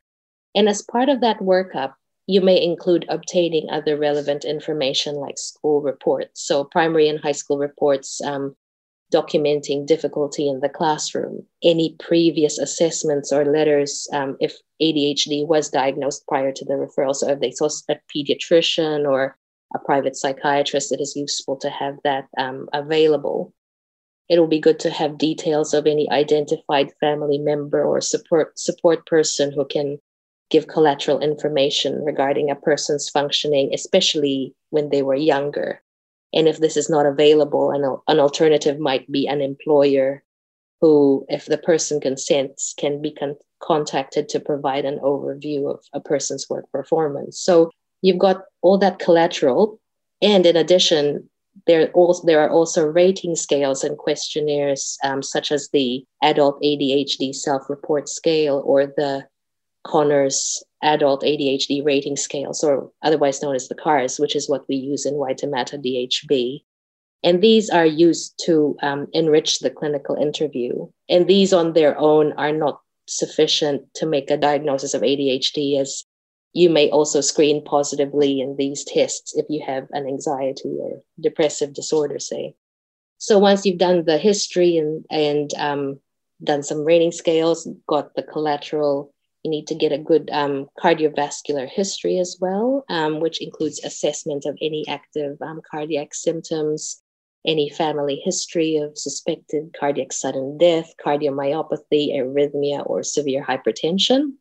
And 0.55 0.69
as 0.69 0.83
part 0.83 1.09
of 1.09 1.21
that 1.21 1.39
workup, 1.39 1.95
you 2.27 2.43
may 2.43 2.63
include 2.63 3.07
obtaining 3.09 3.71
other 3.71 3.97
relevant 3.97 4.45
information 4.45 5.17
like 5.17 5.39
school 5.39 5.81
reports. 5.81 6.43
So, 6.47 6.63
primary 6.63 7.09
and 7.09 7.19
high 7.19 7.33
school 7.33 7.57
reports 7.59 8.21
um, 8.21 8.55
documenting 9.13 9.87
difficulty 9.87 10.47
in 10.47 10.61
the 10.61 10.69
classroom, 10.69 11.47
any 11.63 11.97
previous 11.99 12.59
assessments 12.59 13.33
or 13.33 13.47
letters 13.47 14.07
um, 14.13 14.37
if 14.41 14.59
ADHD 14.83 15.47
was 15.47 15.71
diagnosed 15.71 16.27
prior 16.29 16.53
to 16.53 16.65
the 16.67 16.75
referral. 16.75 17.15
So, 17.15 17.31
if 17.31 17.41
they 17.41 17.51
saw 17.51 17.71
a 17.89 17.97
pediatrician 18.15 19.09
or 19.09 19.39
a 19.75 19.79
private 19.79 20.17
psychiatrist, 20.17 20.93
it 20.93 21.01
is 21.01 21.17
useful 21.17 21.57
to 21.57 21.71
have 21.71 21.97
that 22.05 22.27
um, 22.39 22.69
available. 22.73 23.53
It 24.29 24.39
will 24.39 24.47
be 24.47 24.61
good 24.61 24.79
to 24.81 24.91
have 24.91 25.19
details 25.19 25.75
of 25.75 25.87
any 25.87 26.11
identified 26.11 26.93
family 27.01 27.39
member 27.39 27.85
or 27.85 28.01
support 28.01 28.59
support 28.59 29.07
person 29.07 29.53
who 29.53 29.65
can 29.65 29.99
give 30.51 30.69
collateral 30.69 31.21
information 31.21 32.05
regarding 32.05 32.51
a 32.51 32.57
person's 32.57 33.09
functioning, 33.09 33.71
especially 33.75 34.55
when 34.71 34.89
they 34.91 35.03
were 35.03 35.15
younger. 35.15 35.83
And 36.33 36.49
if 36.49 36.59
this 36.59 36.77
is 36.77 36.91
not 36.91 37.07
available, 37.07 37.71
an, 37.71 37.85
an 38.07 38.21
alternative 38.21 38.79
might 38.79 39.11
be 39.11 39.27
an 39.27 39.41
employer 39.41 40.23
who, 40.81 41.27
if 41.29 41.47
the 41.47 41.59
person 41.59 42.01
consents, 42.01 42.75
can 42.79 43.03
be 43.03 43.13
con- 43.13 43.37
contacted 43.61 44.29
to 44.31 44.41
provide 44.41 44.85
an 44.85 44.99
overview 45.01 45.71
of 45.71 45.81
a 45.93 46.01
person's 46.01 46.49
work 46.49 46.71
performance. 46.71 47.41
So 47.41 47.71
you've 48.03 48.19
got 48.19 48.43
all 48.63 48.79
that 48.79 48.99
collateral. 48.99 49.81
And 50.21 50.47
in 50.47 50.57
addition, 50.57 51.29
there, 51.67 51.91
also, 51.93 52.27
there 52.27 52.41
are 52.41 52.51
also 52.51 52.85
rating 52.87 53.37
scales 53.37 53.85
and 53.85 53.97
questionnaires, 53.97 54.99
um, 55.05 55.23
such 55.23 55.53
as 55.53 55.69
the 55.73 56.05
Adult 56.23 56.61
ADHD 56.63 57.35
Self 57.35 57.69
Report 57.69 58.09
Scale 58.09 58.63
or 58.65 58.87
the 58.87 59.27
Conners 59.87 60.63
Adult 60.83 61.23
ADHD 61.23 61.85
Rating 61.85 62.17
Scales, 62.17 62.63
or 62.63 62.91
otherwise 63.03 63.43
known 63.43 63.55
as 63.55 63.69
the 63.69 63.75
CARS, 63.75 64.19
which 64.19 64.37
is 64.37 64.49
what 64.49 64.69
we 64.69 64.77
use 64.77 65.07
in 65.07 65.15
White 65.15 65.39
Waitemata 65.39 65.79
DHB. 65.79 66.63
And 67.25 67.43
these 67.43 67.69
are 67.69 67.87
used 67.87 68.41
to 68.47 68.77
um, 68.81 69.09
enrich 69.13 69.59
the 69.59 69.71
clinical 69.71 70.15
interview. 70.15 70.89
And 71.09 71.27
these 71.27 71.53
on 71.53 71.73
their 71.73 71.99
own 71.99 72.33
are 72.35 72.53
not 72.53 72.81
sufficient 73.09 73.83
to 73.95 74.07
make 74.07 74.31
a 74.31 74.37
diagnosis 74.37 74.95
of 74.95 75.03
ADHD, 75.03 75.81
as 75.81 76.05
you 76.53 76.71
may 76.71 76.91
also 76.91 77.21
screen 77.21 77.65
positively 77.65 78.41
in 78.41 78.57
these 78.57 78.85
tests 78.85 79.37
if 79.37 79.47
you 79.49 79.63
have 79.67 79.87
an 79.93 80.07
anxiety 80.07 80.77
or 80.81 81.03
depressive 81.21 81.75
disorder, 81.75 82.19
say. 82.19 82.55
So 83.19 83.39
once 83.39 83.67
you've 83.67 83.79
done 83.79 84.05
the 84.05 84.19
history 84.19 84.77
and, 84.77 85.05
and 85.11 85.53
um, 85.55 86.01
done 86.43 86.63
some 86.63 86.85
rating 86.85 87.13
scales, 87.13 87.69
got 87.87 88.15
the 88.15 88.23
collateral 88.23 89.13
you 89.45 89.51
need 89.51 89.67
to 89.69 89.75
get 89.75 89.93
a 89.93 89.99
good 89.99 90.29
um, 90.33 90.69
cardiovascular 90.79 91.69
history 91.69 92.19
as 92.19 92.37
well, 92.41 92.85
um, 92.89 93.21
which 93.21 93.41
includes 93.41 93.83
assessment 93.85 94.45
of 94.45 94.59
any 94.61 94.85
active 94.89 95.41
um, 95.41 95.61
cardiac 95.71 96.13
symptoms, 96.15 97.01
any 97.47 97.71
family 97.71 98.21
history 98.25 98.77
of 98.77 98.99
suspected 98.99 99.75
cardiac 99.79 100.13
sudden 100.13 100.59
death, 100.59 100.93
cardiomyopathy, 101.05 102.17
arrhythmia, 102.17 102.85
or 102.85 103.03
severe 103.03 103.45
hypertension. 103.45 104.33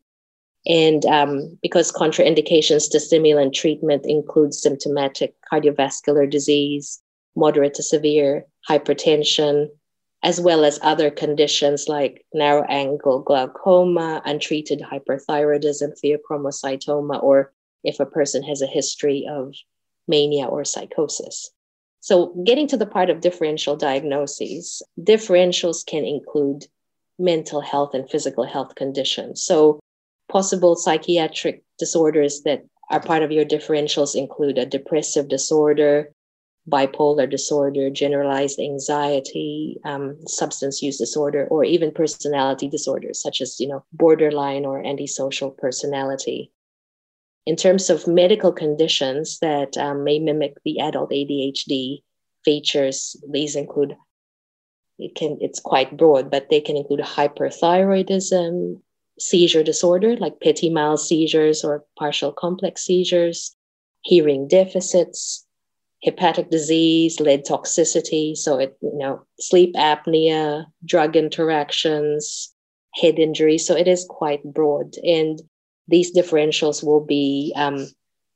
And 0.68 1.04
um, 1.06 1.58
because 1.62 1.90
contraindications 1.90 2.90
to 2.90 3.00
stimulant 3.00 3.54
treatment 3.54 4.04
include 4.06 4.52
symptomatic 4.52 5.34
cardiovascular 5.50 6.30
disease, 6.30 7.00
moderate 7.34 7.74
to 7.74 7.82
severe 7.82 8.44
hypertension, 8.68 9.68
as 10.22 10.40
well 10.40 10.64
as 10.64 10.78
other 10.82 11.10
conditions 11.10 11.88
like 11.88 12.26
narrow 12.34 12.64
angle 12.68 13.20
glaucoma, 13.20 14.20
untreated 14.26 14.80
hyperthyroidism, 14.80 15.92
pheochromocytoma, 16.04 17.22
or 17.22 17.52
if 17.84 18.00
a 18.00 18.06
person 18.06 18.42
has 18.42 18.60
a 18.60 18.66
history 18.66 19.26
of 19.30 19.54
mania 20.06 20.46
or 20.46 20.64
psychosis. 20.64 21.50
So, 22.00 22.34
getting 22.44 22.66
to 22.68 22.76
the 22.76 22.86
part 22.86 23.10
of 23.10 23.20
differential 23.20 23.76
diagnoses, 23.76 24.82
differentials 25.00 25.84
can 25.84 26.04
include 26.04 26.66
mental 27.18 27.60
health 27.60 27.94
and 27.94 28.08
physical 28.08 28.44
health 28.44 28.74
conditions. 28.74 29.42
So, 29.42 29.80
possible 30.28 30.76
psychiatric 30.76 31.62
disorders 31.78 32.42
that 32.42 32.64
are 32.90 33.00
part 33.00 33.22
of 33.22 33.32
your 33.32 33.44
differentials 33.44 34.14
include 34.14 34.58
a 34.58 34.66
depressive 34.66 35.28
disorder, 35.28 36.10
bipolar 36.68 37.28
disorder, 37.28 37.90
generalized 37.90 38.58
anxiety, 38.58 39.78
um, 39.84 40.16
substance 40.26 40.82
use 40.82 40.98
disorder, 40.98 41.46
or 41.50 41.64
even 41.64 41.90
personality 41.92 42.68
disorders 42.68 43.20
such 43.20 43.40
as 43.40 43.58
you 43.60 43.68
know 43.68 43.84
borderline 43.92 44.64
or 44.64 44.84
antisocial 44.84 45.50
personality. 45.50 46.50
In 47.46 47.56
terms 47.56 47.88
of 47.88 48.06
medical 48.06 48.52
conditions 48.52 49.38
that 49.40 49.76
um, 49.78 50.04
may 50.04 50.18
mimic 50.18 50.56
the 50.64 50.80
adult 50.80 51.10
ADHD 51.10 52.02
features, 52.44 53.16
these 53.30 53.56
include 53.56 53.96
it 54.98 55.14
can 55.14 55.38
it's 55.40 55.60
quite 55.60 55.96
broad, 55.96 56.30
but 56.30 56.50
they 56.50 56.60
can 56.60 56.76
include 56.76 57.00
hyperthyroidism, 57.00 58.80
seizure 59.18 59.62
disorder 59.62 60.16
like 60.16 60.40
petit 60.40 60.70
mal 60.70 60.96
seizures 60.96 61.64
or 61.64 61.84
partial 61.98 62.32
complex 62.32 62.84
seizures, 62.84 63.56
hearing 64.02 64.48
deficits, 64.48 65.46
hepatic 66.02 66.50
disease, 66.50 67.20
lead 67.20 67.44
toxicity. 67.44 68.36
So 68.36 68.58
it, 68.58 68.76
you 68.80 68.96
know, 68.96 69.22
sleep 69.40 69.74
apnea, 69.74 70.66
drug 70.84 71.16
interactions, 71.16 72.54
head 72.94 73.18
injury. 73.18 73.58
So 73.58 73.76
it 73.76 73.88
is 73.88 74.06
quite 74.08 74.42
broad. 74.44 74.94
And 75.02 75.40
these 75.88 76.14
differentials 76.14 76.84
will 76.84 77.04
be, 77.04 77.52
um, 77.56 77.86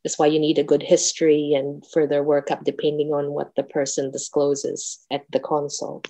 that's 0.02 0.18
why 0.18 0.26
you 0.26 0.40
need 0.40 0.58
a 0.58 0.64
good 0.64 0.82
history 0.82 1.52
and 1.54 1.84
further 1.92 2.24
workup 2.24 2.64
depending 2.64 3.12
on 3.12 3.32
what 3.32 3.54
the 3.54 3.62
person 3.62 4.10
discloses 4.10 4.98
at 5.10 5.24
the 5.30 5.40
consult. 5.40 6.08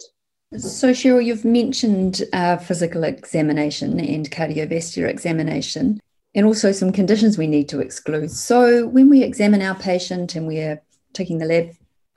So, 0.59 0.91
Cheryl, 0.91 1.25
you've 1.25 1.47
mentioned 1.47 2.23
uh, 2.35 2.59
physical 2.59 3.05
examination 3.05 3.99
and 3.99 4.31
cardiovascular 4.31 5.09
examination, 5.09 5.99
and 6.35 6.45
also 6.45 6.73
some 6.73 6.93
conditions 6.93 7.39
we 7.39 7.47
need 7.47 7.71
to 7.71 7.81
exclude. 7.81 8.31
So, 8.31 8.87
when 8.87 9.09
we 9.09 9.23
examine 9.23 9.63
our 9.63 9.75
patient 9.75 10.35
and 10.35 10.47
we're 10.47 10.83
taking 11.15 11.39
the 11.39 11.47
lab 11.47 11.71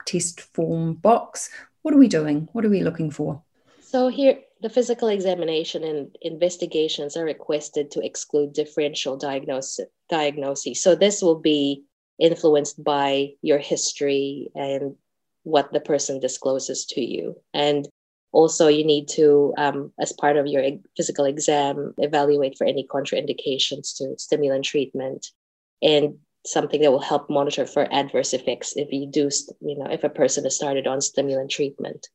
test 0.04 0.40
form 0.40 0.94
box, 0.94 1.48
what 1.80 1.94
are 1.94 1.98
we 1.98 2.08
doing? 2.08 2.48
What 2.52 2.66
are 2.66 2.68
we 2.68 2.82
looking 2.82 3.10
for? 3.10 3.42
So, 3.80 4.08
here, 4.08 4.38
the 4.60 4.68
physical 4.68 5.08
examination 5.08 5.82
and 5.82 6.14
investigations 6.20 7.16
are 7.16 7.24
requested 7.24 7.90
to 7.92 8.04
exclude 8.04 8.52
differential 8.52 9.16
diagnosis. 9.16 9.86
diagnosis. 10.10 10.82
So, 10.82 10.94
this 10.94 11.22
will 11.22 11.40
be 11.40 11.84
influenced 12.18 12.84
by 12.84 13.30
your 13.40 13.58
history 13.58 14.50
and 14.54 14.94
what 15.44 15.72
the 15.72 15.80
person 15.80 16.20
discloses 16.20 16.84
to 16.86 17.00
you. 17.00 17.36
And 17.54 17.88
also, 18.36 18.68
you 18.68 18.84
need 18.84 19.08
to, 19.08 19.54
um, 19.56 19.90
as 19.98 20.12
part 20.12 20.36
of 20.36 20.46
your 20.46 20.62
physical 20.94 21.24
exam, 21.24 21.94
evaluate 21.96 22.54
for 22.58 22.66
any 22.66 22.86
contraindications 22.86 23.96
to 23.96 24.14
stimulant 24.18 24.66
treatment 24.66 25.28
and 25.80 26.18
something 26.44 26.82
that 26.82 26.92
will 26.92 27.00
help 27.00 27.30
monitor 27.30 27.64
for 27.64 27.90
adverse 27.90 28.34
effects 28.34 28.74
if 28.76 28.92
you 28.92 29.06
do, 29.06 29.30
you 29.62 29.78
know, 29.78 29.86
if 29.90 30.04
a 30.04 30.10
person 30.10 30.44
is 30.44 30.54
started 30.54 30.86
on 30.86 31.00
stimulant 31.00 31.50
treatment. 31.50 32.08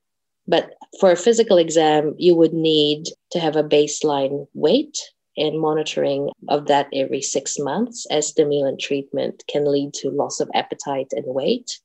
But 0.47 0.75
for 0.99 1.09
a 1.09 1.23
physical 1.25 1.57
exam, 1.57 2.13
you 2.19 2.35
would 2.35 2.53
need 2.53 3.05
to 3.31 3.39
have 3.39 3.55
a 3.55 3.63
baseline 3.63 4.45
weight 4.53 4.99
and 5.37 5.59
monitoring 5.59 6.29
of 6.49 6.67
that 6.67 6.87
every 6.93 7.21
six 7.21 7.57
months, 7.57 8.05
as 8.11 8.27
stimulant 8.27 8.79
treatment 8.79 9.43
can 9.49 9.65
lead 9.65 9.95
to 9.95 10.11
loss 10.11 10.39
of 10.39 10.51
appetite 10.53 11.13
and 11.13 11.25
weight. 11.25 11.79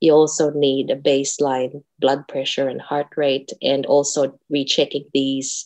You 0.00 0.12
also 0.12 0.50
need 0.50 0.90
a 0.90 0.96
baseline 0.96 1.82
blood 1.98 2.28
pressure 2.28 2.68
and 2.68 2.80
heart 2.80 3.08
rate, 3.16 3.52
and 3.62 3.86
also 3.86 4.38
rechecking 4.50 5.06
these 5.12 5.64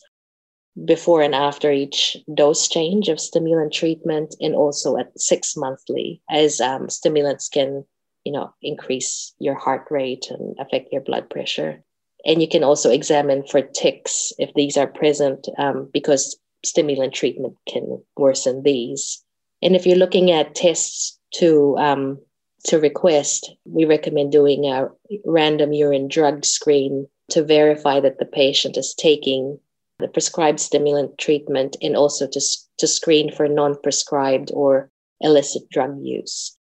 before 0.85 1.21
and 1.21 1.35
after 1.35 1.69
each 1.71 2.15
dose 2.33 2.69
change 2.69 3.09
of 3.09 3.19
stimulant 3.19 3.73
treatment, 3.73 4.35
and 4.39 4.55
also 4.55 4.97
at 4.97 5.11
six 5.19 5.57
monthly, 5.57 6.21
as 6.29 6.61
um, 6.61 6.89
stimulants 6.89 7.49
can, 7.49 7.83
you 8.23 8.31
know, 8.31 8.53
increase 8.61 9.33
your 9.39 9.55
heart 9.55 9.87
rate 9.91 10.27
and 10.29 10.55
affect 10.59 10.91
your 10.93 11.01
blood 11.01 11.29
pressure. 11.29 11.83
And 12.23 12.41
you 12.41 12.47
can 12.47 12.63
also 12.63 12.89
examine 12.89 13.45
for 13.47 13.61
tics 13.61 14.31
if 14.37 14.53
these 14.53 14.77
are 14.77 14.87
present, 14.87 15.47
um, 15.57 15.89
because 15.91 16.39
stimulant 16.63 17.13
treatment 17.13 17.57
can 17.67 18.01
worsen 18.15 18.63
these. 18.63 19.23
And 19.61 19.75
if 19.75 19.85
you're 19.85 19.97
looking 19.97 20.31
at 20.31 20.55
tests 20.55 21.19
to 21.35 21.75
um, 21.77 22.19
to 22.65 22.79
request, 22.79 23.51
we 23.65 23.85
recommend 23.85 24.31
doing 24.31 24.65
a 24.65 24.89
random 25.25 25.73
urine 25.73 26.07
drug 26.07 26.45
screen 26.45 27.07
to 27.29 27.43
verify 27.43 27.99
that 27.99 28.19
the 28.19 28.25
patient 28.25 28.77
is 28.77 28.93
taking 28.93 29.59
the 29.99 30.07
prescribed 30.07 30.59
stimulant 30.59 31.17
treatment 31.17 31.77
and 31.81 31.95
also 31.95 32.27
to, 32.27 32.41
to 32.77 32.87
screen 32.87 33.31
for 33.31 33.47
non 33.47 33.75
prescribed 33.81 34.51
or 34.53 34.89
illicit 35.21 35.69
drug 35.69 35.97
use. 36.01 36.57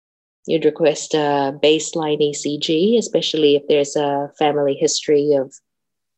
You'd 0.47 0.65
request 0.65 1.13
a 1.13 1.57
baseline 1.63 2.21
ECG, 2.21 2.97
especially 2.97 3.55
if 3.55 3.63
there's 3.67 3.95
a 3.95 4.31
family 4.37 4.75
history 4.75 5.33
of 5.33 5.53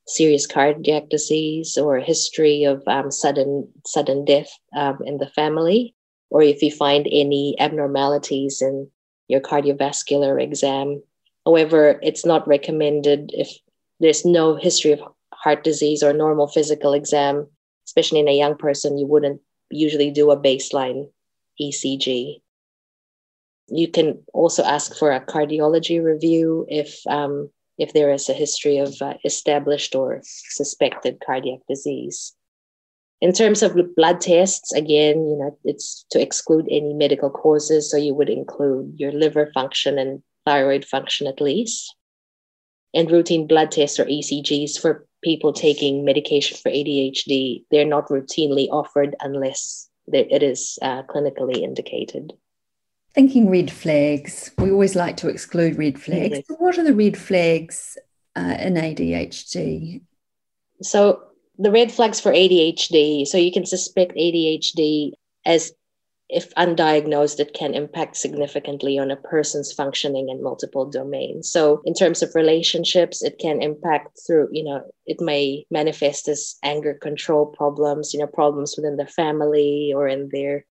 serious 0.07 0.45
cardiac 0.45 1.09
disease 1.09 1.77
or 1.77 1.97
a 1.97 2.03
history 2.03 2.63
of 2.63 2.83
um, 2.87 3.11
sudden 3.11 3.67
sudden 3.85 4.25
death 4.25 4.51
um, 4.75 4.99
in 5.05 5.17
the 5.17 5.29
family, 5.29 5.95
or 6.29 6.41
if 6.41 6.61
you 6.61 6.71
find 6.71 7.07
any 7.07 7.55
abnormalities 7.59 8.61
in 8.61 8.89
your 9.27 9.41
cardiovascular 9.41 10.41
exam. 10.41 11.01
However, 11.45 11.99
it's 12.01 12.25
not 12.25 12.47
recommended 12.47 13.31
if 13.33 13.49
there's 13.99 14.25
no 14.25 14.55
history 14.55 14.91
of 14.91 15.01
heart 15.33 15.63
disease 15.63 16.03
or 16.03 16.13
normal 16.13 16.47
physical 16.47 16.93
exam, 16.93 17.47
especially 17.85 18.19
in 18.19 18.27
a 18.27 18.37
young 18.37 18.55
person, 18.55 18.97
you 18.97 19.07
wouldn't 19.07 19.41
usually 19.69 20.11
do 20.11 20.31
a 20.31 20.39
baseline 20.39 21.09
ECG. 21.61 22.41
You 23.69 23.87
can 23.89 24.23
also 24.33 24.63
ask 24.63 24.95
for 24.95 25.11
a 25.11 25.25
cardiology 25.25 26.03
review 26.03 26.65
if 26.69 27.05
um, 27.07 27.49
if 27.77 27.93
there 27.93 28.11
is 28.11 28.29
a 28.29 28.33
history 28.33 28.77
of 28.77 28.95
uh, 29.01 29.15
established 29.23 29.93
or 29.93 30.21
suspected 30.23 31.21
cardiac 31.25 31.59
disease. 31.67 32.33
In 33.19 33.33
terms 33.33 33.63
of 33.63 33.75
blood 33.95 34.21
tests, 34.21 34.73
again, 34.73 35.27
you 35.27 35.37
know, 35.37 35.57
it's 35.63 36.05
to 36.11 36.21
exclude 36.21 36.67
any 36.69 36.93
medical 36.93 37.29
causes. 37.29 37.89
So 37.89 37.97
you 37.97 38.13
would 38.13 38.29
include 38.29 38.93
your 38.97 39.11
liver 39.11 39.49
function 39.53 39.97
and 39.97 40.21
thyroid 40.45 40.85
function 40.85 41.25
at 41.27 41.41
least. 41.41 41.95
And 42.93 43.11
routine 43.11 43.47
blood 43.47 43.71
tests 43.71 43.99
or 43.99 44.05
ECGs 44.05 44.79
for 44.79 45.07
people 45.23 45.51
taking 45.51 46.05
medication 46.05 46.57
for 46.57 46.69
ADHD, 46.69 47.63
they're 47.71 47.85
not 47.85 48.07
routinely 48.07 48.67
offered 48.69 49.15
unless 49.19 49.89
it 50.07 50.43
is 50.43 50.79
uh, 50.81 51.03
clinically 51.03 51.63
indicated. 51.63 52.33
Thinking 53.13 53.49
red 53.49 53.71
flags, 53.71 54.51
we 54.57 54.71
always 54.71 54.95
like 54.95 55.17
to 55.17 55.27
exclude 55.27 55.77
red 55.77 55.99
flags. 55.99 56.39
What 56.59 56.77
are 56.77 56.83
the 56.83 56.93
red 56.93 57.17
flags 57.17 57.97
uh, 58.35 58.57
in 58.59 58.75
ADHD? 58.75 60.01
So 60.81 61.23
the 61.57 61.71
red 61.71 61.91
flags 61.91 62.19
for 62.19 62.31
ADHD. 62.31 63.25
So 63.25 63.37
you 63.37 63.51
can 63.51 63.65
suspect 63.65 64.15
ADHD 64.15 65.11
as 65.45 65.71
if 66.29 66.53
undiagnosed, 66.55 67.39
it 67.39 67.53
can 67.53 67.73
impact 67.73 68.17
significantly 68.17 68.99
on 68.99 69.11
a 69.11 69.15
person's 69.15 69.71
functioning 69.71 70.27
in 70.27 70.43
multiple 70.43 70.85
domains. 70.85 71.49
So, 71.49 71.81
in 71.85 71.93
terms 71.93 72.21
of 72.21 72.35
relationships, 72.35 73.23
it 73.23 73.39
can 73.39 73.61
impact 73.61 74.19
through, 74.27 74.49
you 74.51 74.63
know, 74.63 74.83
it 75.05 75.21
may 75.21 75.65
manifest 75.71 76.27
as 76.27 76.55
anger 76.63 76.93
control 76.93 77.45
problems, 77.45 78.13
you 78.13 78.19
know, 78.19 78.27
problems 78.27 78.75
within 78.75 78.97
the 78.97 79.07
family 79.07 79.93
or 79.95 80.07
in 80.07 80.29
their 80.31 80.65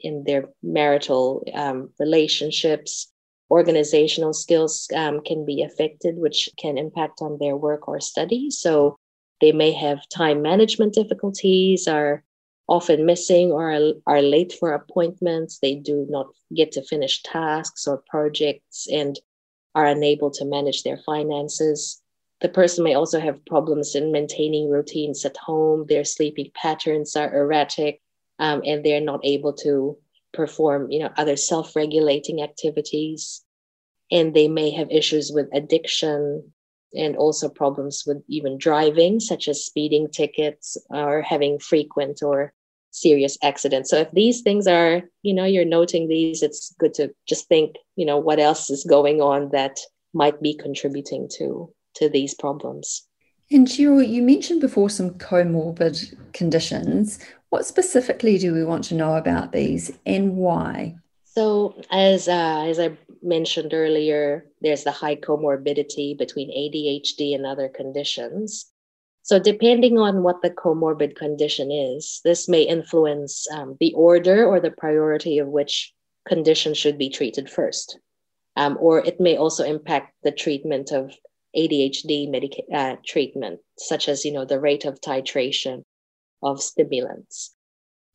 in 0.00 0.24
their 0.24 0.48
marital 0.62 1.44
um, 1.54 1.90
relationships. 1.98 3.12
Organizational 3.50 4.32
skills 4.32 4.88
um, 4.94 5.20
can 5.20 5.44
be 5.44 5.62
affected, 5.62 6.16
which 6.16 6.48
can 6.58 6.78
impact 6.78 7.20
on 7.20 7.36
their 7.38 7.56
work 7.56 7.86
or 7.86 8.00
study. 8.00 8.50
So, 8.50 8.98
they 9.40 9.52
may 9.52 9.72
have 9.72 10.08
time 10.08 10.42
management 10.42 10.94
difficulties, 10.94 11.86
are 11.86 12.22
often 12.68 13.06
missing 13.06 13.52
or 13.52 13.92
are, 14.06 14.22
late 14.22 14.52
for 14.52 14.72
appointments. 14.72 15.58
They 15.58 15.76
do 15.76 16.06
not 16.08 16.28
get 16.54 16.72
to 16.72 16.82
finish 16.82 17.22
tasks 17.22 17.86
or 17.86 18.02
projects 18.08 18.88
and 18.90 19.18
are 19.74 19.86
unable 19.86 20.30
to 20.32 20.44
manage 20.44 20.82
their 20.82 20.98
finances. 21.06 22.02
The 22.40 22.48
person 22.48 22.82
may 22.84 22.94
also 22.94 23.20
have 23.20 23.44
problems 23.46 23.94
in 23.94 24.12
maintaining 24.12 24.68
routines 24.68 25.24
at 25.24 25.36
home. 25.36 25.86
Their 25.88 26.04
sleeping 26.04 26.50
patterns 26.54 27.14
are 27.16 27.34
erratic, 27.34 28.00
um, 28.38 28.62
and 28.64 28.84
they're 28.84 29.00
not 29.00 29.20
able 29.24 29.52
to 29.54 29.96
perform, 30.32 30.90
you 30.90 30.98
know, 30.98 31.10
other 31.16 31.36
self-regulating 31.36 32.42
activities. 32.42 33.42
And 34.10 34.34
they 34.34 34.48
may 34.48 34.70
have 34.70 34.90
issues 34.90 35.32
with 35.32 35.48
addiction, 35.52 36.52
and 36.96 37.16
also 37.16 37.48
problems 37.48 38.04
with 38.06 38.22
even 38.28 38.58
driving, 38.58 39.20
such 39.20 39.48
as 39.48 39.64
speeding 39.64 40.08
tickets 40.08 40.76
or 40.90 41.22
having 41.22 41.58
frequent 41.58 42.22
or 42.22 42.52
serious 42.90 43.36
accidents. 43.42 43.90
So 43.90 43.98
if 43.98 44.10
these 44.12 44.40
things 44.40 44.66
are, 44.66 45.02
you 45.22 45.34
know, 45.34 45.44
you're 45.44 45.64
noting 45.64 46.08
these, 46.08 46.42
it's 46.42 46.74
good 46.78 46.94
to 46.94 47.14
just 47.28 47.46
think, 47.48 47.76
you 47.96 48.06
know, 48.06 48.18
what 48.18 48.38
else 48.38 48.70
is 48.70 48.84
going 48.84 49.20
on 49.20 49.50
that 49.50 49.78
might 50.14 50.40
be 50.40 50.54
contributing 50.54 51.28
to 51.38 51.72
to 51.96 52.08
these 52.08 52.34
problems. 52.34 53.06
And 53.50 53.66
Cheryl, 53.66 54.06
you 54.06 54.22
mentioned 54.22 54.60
before 54.60 54.90
some 54.90 55.10
comorbid 55.10 56.14
conditions. 56.32 57.18
What 57.50 57.64
specifically 57.64 58.38
do 58.38 58.52
we 58.52 58.64
want 58.64 58.84
to 58.84 58.94
know 58.94 59.14
about 59.14 59.52
these 59.52 59.92
and 60.04 60.36
why? 60.36 60.96
So, 61.24 61.80
as 61.90 62.28
uh, 62.28 62.64
as 62.66 62.80
I 62.80 62.96
mentioned 63.26 63.74
earlier, 63.74 64.46
there's 64.60 64.84
the 64.84 64.92
high 64.92 65.16
comorbidity 65.16 66.16
between 66.16 66.50
ADHD 66.50 67.34
and 67.34 67.44
other 67.44 67.68
conditions. 67.68 68.70
So, 69.22 69.40
depending 69.40 69.98
on 69.98 70.22
what 70.22 70.40
the 70.42 70.50
comorbid 70.50 71.16
condition 71.16 71.72
is, 71.72 72.20
this 72.22 72.48
may 72.48 72.62
influence 72.62 73.50
um, 73.50 73.76
the 73.80 73.92
order 73.94 74.46
or 74.46 74.60
the 74.60 74.70
priority 74.70 75.38
of 75.38 75.48
which 75.48 75.92
condition 76.28 76.74
should 76.74 76.96
be 76.96 77.10
treated 77.10 77.50
first. 77.50 77.98
Um, 78.54 78.78
or 78.80 79.04
it 79.04 79.20
may 79.20 79.36
also 79.36 79.64
impact 79.64 80.14
the 80.22 80.30
treatment 80.30 80.92
of 80.92 81.12
ADHD 81.56 82.30
medica- 82.30 82.72
uh, 82.72 82.96
treatment, 83.04 83.60
such 83.76 84.08
as 84.08 84.24
you 84.24 84.30
know 84.30 84.44
the 84.44 84.60
rate 84.60 84.84
of 84.84 85.00
titration 85.00 85.82
of 86.42 86.62
stimulants. 86.62 87.55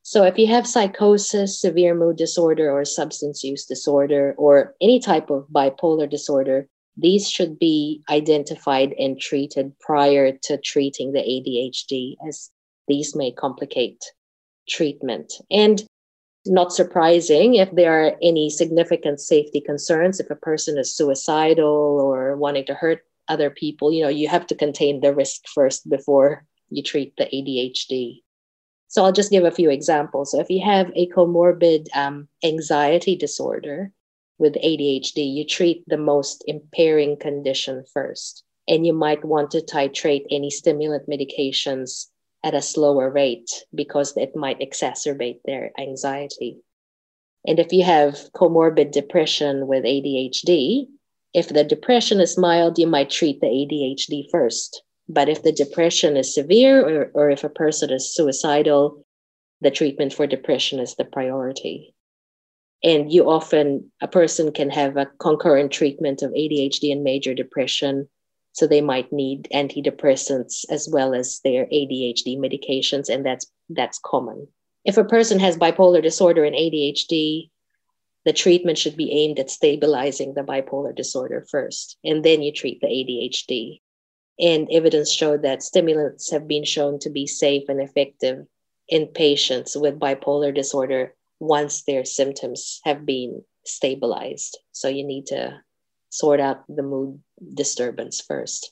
So, 0.03 0.23
if 0.23 0.37
you 0.37 0.47
have 0.47 0.65
psychosis, 0.65 1.59
severe 1.61 1.93
mood 1.93 2.17
disorder, 2.17 2.71
or 2.71 2.85
substance 2.85 3.43
use 3.43 3.65
disorder, 3.65 4.33
or 4.37 4.75
any 4.81 4.99
type 4.99 5.29
of 5.29 5.47
bipolar 5.53 6.09
disorder, 6.09 6.67
these 6.97 7.29
should 7.29 7.59
be 7.59 8.03
identified 8.09 8.93
and 8.97 9.19
treated 9.19 9.77
prior 9.79 10.31
to 10.43 10.57
treating 10.57 11.13
the 11.13 11.19
ADHD, 11.19 12.15
as 12.27 12.49
these 12.87 13.15
may 13.15 13.31
complicate 13.31 14.03
treatment. 14.67 15.33
And 15.49 15.83
not 16.45 16.73
surprising 16.73 17.55
if 17.55 17.71
there 17.71 17.93
are 17.93 18.17
any 18.21 18.49
significant 18.49 19.19
safety 19.19 19.61
concerns, 19.61 20.19
if 20.19 20.29
a 20.31 20.35
person 20.35 20.77
is 20.77 20.95
suicidal 20.95 21.99
or 22.01 22.35
wanting 22.35 22.65
to 22.65 22.73
hurt 22.73 23.05
other 23.27 23.49
people, 23.51 23.91
you 23.91 24.03
know, 24.03 24.09
you 24.09 24.27
have 24.27 24.47
to 24.47 24.55
contain 24.55 24.99
the 24.99 25.13
risk 25.13 25.47
first 25.53 25.87
before 25.89 26.45
you 26.69 26.81
treat 26.81 27.15
the 27.17 27.25
ADHD. 27.25 28.21
So 28.91 29.05
I'll 29.05 29.13
just 29.13 29.31
give 29.31 29.45
a 29.45 29.51
few 29.51 29.69
examples. 29.69 30.31
So 30.31 30.41
if 30.41 30.49
you 30.49 30.61
have 30.65 30.91
a 30.97 31.07
comorbid 31.07 31.87
um, 31.95 32.27
anxiety 32.43 33.15
disorder 33.15 33.93
with 34.37 34.55
ADHD, 34.55 35.33
you 35.33 35.45
treat 35.45 35.85
the 35.87 35.97
most 35.97 36.43
impairing 36.45 37.15
condition 37.15 37.85
first. 37.93 38.43
And 38.67 38.85
you 38.85 38.91
might 38.91 39.23
want 39.23 39.51
to 39.51 39.61
titrate 39.61 40.25
any 40.29 40.49
stimulant 40.49 41.07
medications 41.07 42.07
at 42.43 42.53
a 42.53 42.61
slower 42.61 43.09
rate 43.09 43.63
because 43.73 44.17
it 44.17 44.35
might 44.35 44.59
exacerbate 44.59 45.39
their 45.45 45.71
anxiety. 45.79 46.59
And 47.47 47.59
if 47.59 47.71
you 47.71 47.85
have 47.85 48.29
comorbid 48.35 48.91
depression 48.91 49.67
with 49.67 49.85
ADHD, 49.85 50.87
if 51.33 51.47
the 51.47 51.63
depression 51.63 52.19
is 52.19 52.37
mild, 52.37 52.77
you 52.77 52.87
might 52.87 53.09
treat 53.09 53.39
the 53.39 53.47
ADHD 53.47 54.25
first. 54.29 54.83
But 55.13 55.27
if 55.27 55.43
the 55.43 55.51
depression 55.51 56.15
is 56.15 56.33
severe 56.33 56.79
or, 56.79 57.11
or 57.13 57.29
if 57.29 57.43
a 57.43 57.49
person 57.49 57.91
is 57.91 58.15
suicidal, 58.15 59.05
the 59.59 59.69
treatment 59.69 60.13
for 60.13 60.25
depression 60.25 60.79
is 60.79 60.95
the 60.95 61.03
priority. 61.03 61.93
And 62.81 63.11
you 63.11 63.29
often, 63.29 63.91
a 64.01 64.07
person 64.07 64.53
can 64.53 64.69
have 64.69 64.95
a 64.95 65.11
concurrent 65.19 65.73
treatment 65.73 66.21
of 66.21 66.31
ADHD 66.31 66.93
and 66.93 67.03
major 67.03 67.33
depression. 67.33 68.07
So 68.53 68.65
they 68.65 68.79
might 68.79 69.11
need 69.11 69.49
antidepressants 69.53 70.63
as 70.69 70.87
well 70.89 71.13
as 71.13 71.41
their 71.43 71.65
ADHD 71.65 72.37
medications, 72.37 73.09
and 73.09 73.25
that's 73.25 73.51
that's 73.69 73.99
common. 73.99 74.47
If 74.85 74.97
a 74.97 75.03
person 75.03 75.39
has 75.39 75.57
bipolar 75.57 76.01
disorder 76.01 76.45
and 76.45 76.55
ADHD, 76.55 77.49
the 78.23 78.33
treatment 78.33 78.77
should 78.77 78.95
be 78.95 79.11
aimed 79.11 79.39
at 79.39 79.49
stabilizing 79.49 80.33
the 80.33 80.41
bipolar 80.41 80.95
disorder 80.95 81.45
first, 81.49 81.97
and 82.03 82.23
then 82.23 82.41
you 82.41 82.53
treat 82.53 82.79
the 82.79 82.87
ADHD. 82.87 83.81
And 84.39 84.67
evidence 84.71 85.11
showed 85.11 85.43
that 85.43 85.63
stimulants 85.63 86.31
have 86.31 86.47
been 86.47 86.63
shown 86.63 86.99
to 86.99 87.09
be 87.09 87.27
safe 87.27 87.69
and 87.69 87.81
effective 87.81 88.45
in 88.87 89.07
patients 89.07 89.75
with 89.75 89.99
bipolar 89.99 90.53
disorder 90.53 91.13
once 91.39 91.83
their 91.83 92.05
symptoms 92.05 92.81
have 92.83 93.05
been 93.05 93.43
stabilized. 93.65 94.57
So 94.71 94.87
you 94.87 95.03
need 95.03 95.27
to 95.27 95.61
sort 96.09 96.39
out 96.39 96.63
the 96.67 96.83
mood 96.83 97.19
disturbance 97.53 98.21
first. 98.21 98.71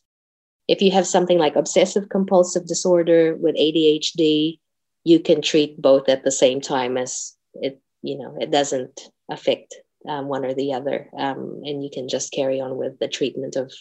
If 0.68 0.82
you 0.82 0.92
have 0.92 1.08
something 1.08 1.40
like 1.40 1.56
obsessive 1.56 2.10
compulsive 2.10 2.68
disorder 2.68 3.36
with 3.36 3.56
ADHD, 3.56 4.60
you 5.04 5.20
can 5.20 5.42
treat 5.42 5.82
both 5.82 6.10
at 6.10 6.24
the 6.24 6.32
same 6.32 6.62
time 6.62 6.98
as 6.98 7.36
it, 7.56 7.82
you 8.02 8.18
know, 8.18 8.38
it 8.40 8.52
doesn't 8.52 9.10
affect 9.32 9.76
um, 10.08 10.28
one 10.28 10.46
or 10.46 10.54
the 10.54 10.74
other. 10.74 11.10
Um, 11.18 11.62
and 11.64 11.84
you 11.84 11.90
can 11.92 12.08
just 12.08 12.32
carry 12.32 12.62
on 12.62 12.78
with 12.78 13.00
the 13.00 13.08
treatment 13.08 13.56
of 13.56 13.72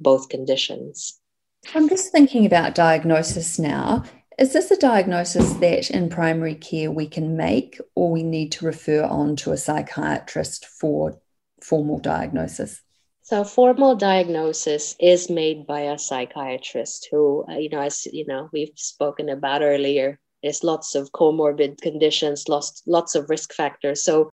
both 0.00 0.28
conditions. 0.28 1.20
I'm 1.74 1.88
just 1.88 2.10
thinking 2.10 2.46
about 2.46 2.74
diagnosis 2.74 3.58
now. 3.58 4.04
Is 4.38 4.54
this 4.54 4.70
a 4.70 4.76
diagnosis 4.76 5.52
that 5.54 5.90
in 5.90 6.08
primary 6.08 6.54
care 6.54 6.90
we 6.90 7.06
can 7.06 7.36
make, 7.36 7.78
or 7.94 8.10
we 8.10 8.22
need 8.22 8.52
to 8.52 8.64
refer 8.64 9.04
on 9.04 9.36
to 9.36 9.52
a 9.52 9.58
psychiatrist 9.58 10.64
for 10.64 11.20
formal 11.60 11.98
diagnosis? 11.98 12.80
So, 13.22 13.44
formal 13.44 13.94
diagnosis 13.94 14.96
is 14.98 15.28
made 15.28 15.66
by 15.66 15.82
a 15.82 15.98
psychiatrist 15.98 17.08
who, 17.10 17.44
uh, 17.48 17.58
you 17.58 17.68
know, 17.68 17.82
as 17.82 18.06
you 18.06 18.24
know, 18.26 18.48
we've 18.52 18.72
spoken 18.76 19.28
about 19.28 19.62
earlier. 19.62 20.18
There's 20.42 20.64
lots 20.64 20.94
of 20.94 21.12
comorbid 21.12 21.82
conditions, 21.82 22.48
lots 22.48 22.82
lots 22.86 23.14
of 23.14 23.28
risk 23.28 23.52
factors. 23.52 24.02
So, 24.02 24.30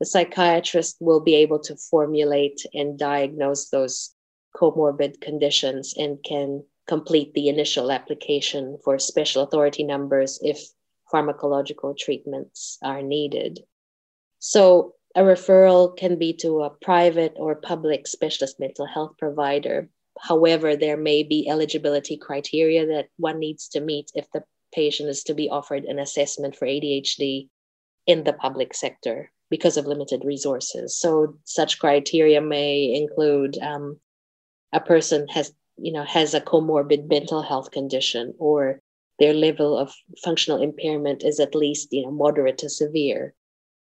the 0.00 0.06
psychiatrist 0.06 0.96
will 1.00 1.20
be 1.20 1.34
able 1.34 1.58
to 1.60 1.76
formulate 1.76 2.64
and 2.72 2.98
diagnose 2.98 3.68
those 3.68 4.14
comorbid 4.54 5.20
conditions 5.20 5.94
and 5.96 6.22
can 6.22 6.64
complete 6.86 7.32
the 7.34 7.48
initial 7.48 7.90
application 7.92 8.78
for 8.84 8.98
special 8.98 9.42
authority 9.42 9.84
numbers 9.84 10.38
if 10.42 10.60
pharmacological 11.12 11.96
treatments 11.96 12.78
are 12.82 13.02
needed. 13.02 13.60
So, 14.38 14.94
a 15.16 15.22
referral 15.22 15.96
can 15.96 16.18
be 16.18 16.32
to 16.34 16.62
a 16.62 16.70
private 16.70 17.34
or 17.36 17.56
public 17.56 18.06
specialist 18.06 18.60
mental 18.60 18.86
health 18.86 19.16
provider. 19.18 19.88
However, 20.20 20.76
there 20.76 20.96
may 20.96 21.24
be 21.24 21.48
eligibility 21.48 22.16
criteria 22.16 22.86
that 22.86 23.08
one 23.16 23.40
needs 23.40 23.68
to 23.70 23.80
meet 23.80 24.12
if 24.14 24.30
the 24.32 24.44
patient 24.72 25.08
is 25.08 25.24
to 25.24 25.34
be 25.34 25.48
offered 25.48 25.84
an 25.84 25.98
assessment 25.98 26.54
for 26.54 26.66
ADHD 26.66 27.48
in 28.06 28.24
the 28.24 28.32
public 28.32 28.72
sector 28.74 29.32
because 29.50 29.76
of 29.76 29.86
limited 29.86 30.24
resources. 30.24 30.96
So 30.96 31.36
such 31.44 31.80
criteria 31.80 32.40
may 32.40 32.94
include 32.94 33.58
um, 33.58 33.98
a 34.72 34.80
person 34.80 35.28
has 35.28 35.52
you 35.76 35.92
know 35.92 36.04
has 36.04 36.34
a 36.34 36.40
comorbid 36.40 37.08
mental 37.08 37.42
health 37.42 37.70
condition 37.70 38.34
or 38.38 38.80
their 39.18 39.34
level 39.34 39.76
of 39.76 39.92
functional 40.24 40.62
impairment 40.62 41.22
is 41.22 41.40
at 41.40 41.54
least 41.54 41.88
you 41.92 42.02
know 42.02 42.10
moderate 42.10 42.58
to 42.58 42.68
severe 42.68 43.34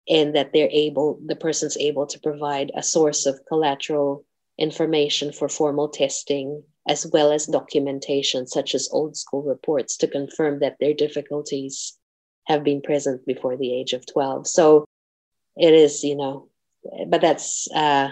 and 0.08 0.34
that 0.34 0.52
they're 0.52 0.68
able 0.70 1.18
the 1.26 1.36
person's 1.36 1.76
able 1.78 2.06
to 2.06 2.20
provide 2.20 2.70
a 2.74 2.82
source 2.82 3.26
of 3.26 3.40
collateral 3.48 4.24
information 4.58 5.32
for 5.32 5.48
formal 5.48 5.88
testing 5.88 6.62
as 6.88 7.06
well 7.12 7.32
as 7.32 7.46
documentation 7.46 8.46
such 8.46 8.74
as 8.74 8.88
old 8.92 9.16
school 9.16 9.42
reports 9.42 9.96
to 9.96 10.06
confirm 10.06 10.60
that 10.60 10.76
their 10.80 10.94
difficulties 10.94 11.98
have 12.46 12.62
been 12.62 12.80
present 12.80 13.26
before 13.26 13.56
the 13.56 13.72
age 13.74 13.92
of 13.92 14.06
12 14.06 14.46
so 14.46 14.84
it 15.56 15.74
is 15.74 16.04
you 16.04 16.16
know 16.16 16.48
but 17.08 17.20
that's 17.20 17.68
uh 17.72 18.10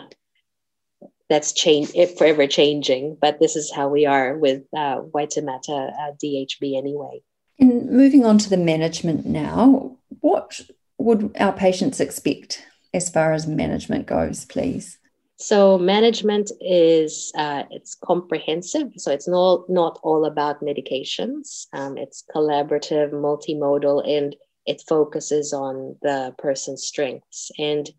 that's 1.28 1.52
change 1.52 1.90
forever 2.16 2.46
changing 2.46 3.16
but 3.20 3.38
this 3.40 3.56
is 3.56 3.72
how 3.72 3.88
we 3.88 4.06
are 4.06 4.37
with 4.37 4.62
uh, 4.76 5.00
Waitemata 5.14 5.92
uh, 5.92 6.12
DHB 6.22 6.76
anyway. 6.76 7.22
And 7.58 7.90
moving 7.90 8.24
on 8.24 8.38
to 8.38 8.50
the 8.50 8.56
management 8.56 9.26
now 9.26 9.96
what 10.20 10.60
would 10.98 11.37
our 11.38 11.52
patients 11.52 12.00
expect 12.00 12.64
as 12.92 13.10
far 13.10 13.32
as 13.32 13.46
management 13.46 14.06
goes 14.06 14.44
please? 14.44 14.98
So 15.37 15.78
management 15.78 16.50
is 16.60 17.32
uh, 17.37 17.64
it's 17.70 17.94
comprehensive. 17.94 18.92
So 18.96 19.10
it's 19.10 19.28
not 19.28 19.68
not 19.68 19.98
all 20.02 20.26
about 20.26 20.62
medications. 20.62 21.66
Um, 21.72 21.98
it's 21.98 22.24
collaborative 22.34 23.10
multimodal 23.12 24.08
and 24.08 24.37
it 24.66 24.82
focuses 24.88 25.52
on 25.52 25.96
the 26.02 26.34
person's 26.38 26.84
strengths. 26.84 27.50
And 27.58 27.90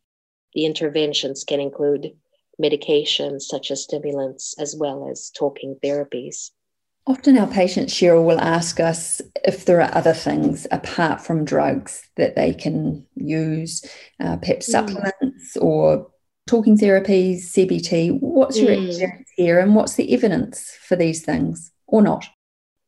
the 0.53 0.65
interventions 0.65 1.43
can 1.43 1.59
include 1.59 2.13
medications 2.61 3.43
such 3.43 3.71
as 3.71 3.83
stimulants 3.83 4.55
as 4.59 4.75
well 4.75 5.07
as 5.09 5.31
talking 5.35 5.77
therapies. 5.83 6.51
Often 7.07 7.37
our 7.37 7.47
patients, 7.47 7.93
Cheryl, 7.93 8.25
will 8.25 8.39
ask 8.39 8.79
us 8.79 9.21
if 9.43 9.65
there 9.65 9.79
are 9.79 9.95
other 9.95 10.13
things 10.13 10.65
apart 10.71 11.21
from 11.21 11.45
drugs 11.45 12.01
that 12.15 12.35
they 12.35 12.51
can 12.53 13.05
use, 13.15 13.85
uh, 14.19 14.37
perhaps 14.37 14.67
mm. 14.67 14.71
supplements 14.71 15.55
or 15.57 16.07
talking 16.47 16.77
therapies, 16.77 17.43
CBT. 17.43 18.19
What's 18.19 18.57
your 18.59 18.71
mm. 18.71 18.87
experience 18.87 19.29
here 19.35 19.59
and 19.59 19.75
what's 19.75 19.95
the 19.95 20.11
evidence 20.13 20.71
for 20.81 20.95
these 20.95 21.23
things 21.23 21.71
or 21.85 22.01
not? 22.01 22.25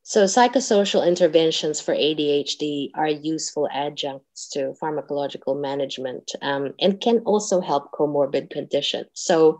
So, 0.10 0.24
psychosocial 0.24 1.06
interventions 1.06 1.82
for 1.82 1.93
ADHD 1.93 2.91
are 2.96 3.10
useful 3.10 3.67
adjuncts 3.74 4.48
to 4.52 4.74
pharmacological 4.82 5.60
management 5.60 6.32
um, 6.41 6.74
and 6.80 7.02
can 7.02 7.20
also 7.26 7.60
help 7.60 7.91
comorbid 7.91 8.50
conditions. 8.50 9.10
So, 9.15 9.60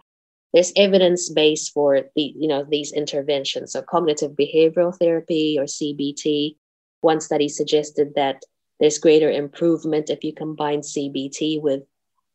there's 0.54 0.72
evidence 0.78 1.28
base 1.28 1.68
for 1.68 2.04
the 2.16 2.34
you 2.34 2.48
know 2.48 2.64
these 2.64 2.94
interventions. 2.94 3.74
So, 3.74 3.82
cognitive 3.82 4.38
behavioral 4.38 4.98
therapy 4.98 5.58
or 5.60 5.66
CBT. 5.66 6.56
One 7.02 7.20
study 7.20 7.50
suggested 7.50 8.16
that 8.16 8.42
there's 8.80 9.00
greater 9.00 9.30
improvement 9.30 10.10
if 10.10 10.24
you 10.24 10.32
combine 10.32 10.80
CBT 10.80 11.62
with 11.62 11.84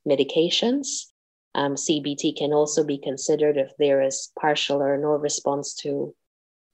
medications. 0.07 1.07
Um, 1.55 1.77
CBT 1.77 2.37
can 2.37 2.53
also 2.53 2.85
be 2.85 2.99
considered 2.99 3.57
if 3.57 3.73
there 3.79 4.03
is 4.03 4.31
partial 4.39 4.83
or 4.83 4.99
no 4.99 5.13
response 5.13 5.73
to 5.77 6.15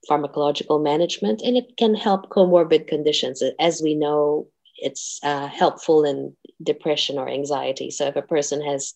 pharmacological 0.09 0.81
management, 0.81 1.41
and 1.41 1.57
it 1.57 1.75
can 1.77 1.95
help 1.95 2.29
comorbid 2.29 2.87
conditions. 2.87 3.41
As 3.59 3.81
we 3.81 3.95
know, 3.95 4.47
it's 4.77 5.19
uh, 5.23 5.47
helpful 5.47 6.03
in 6.03 6.35
depression 6.61 7.17
or 7.17 7.29
anxiety. 7.29 7.91
So 7.91 8.07
if 8.07 8.15
a 8.15 8.21
person 8.21 8.61
has 8.61 8.93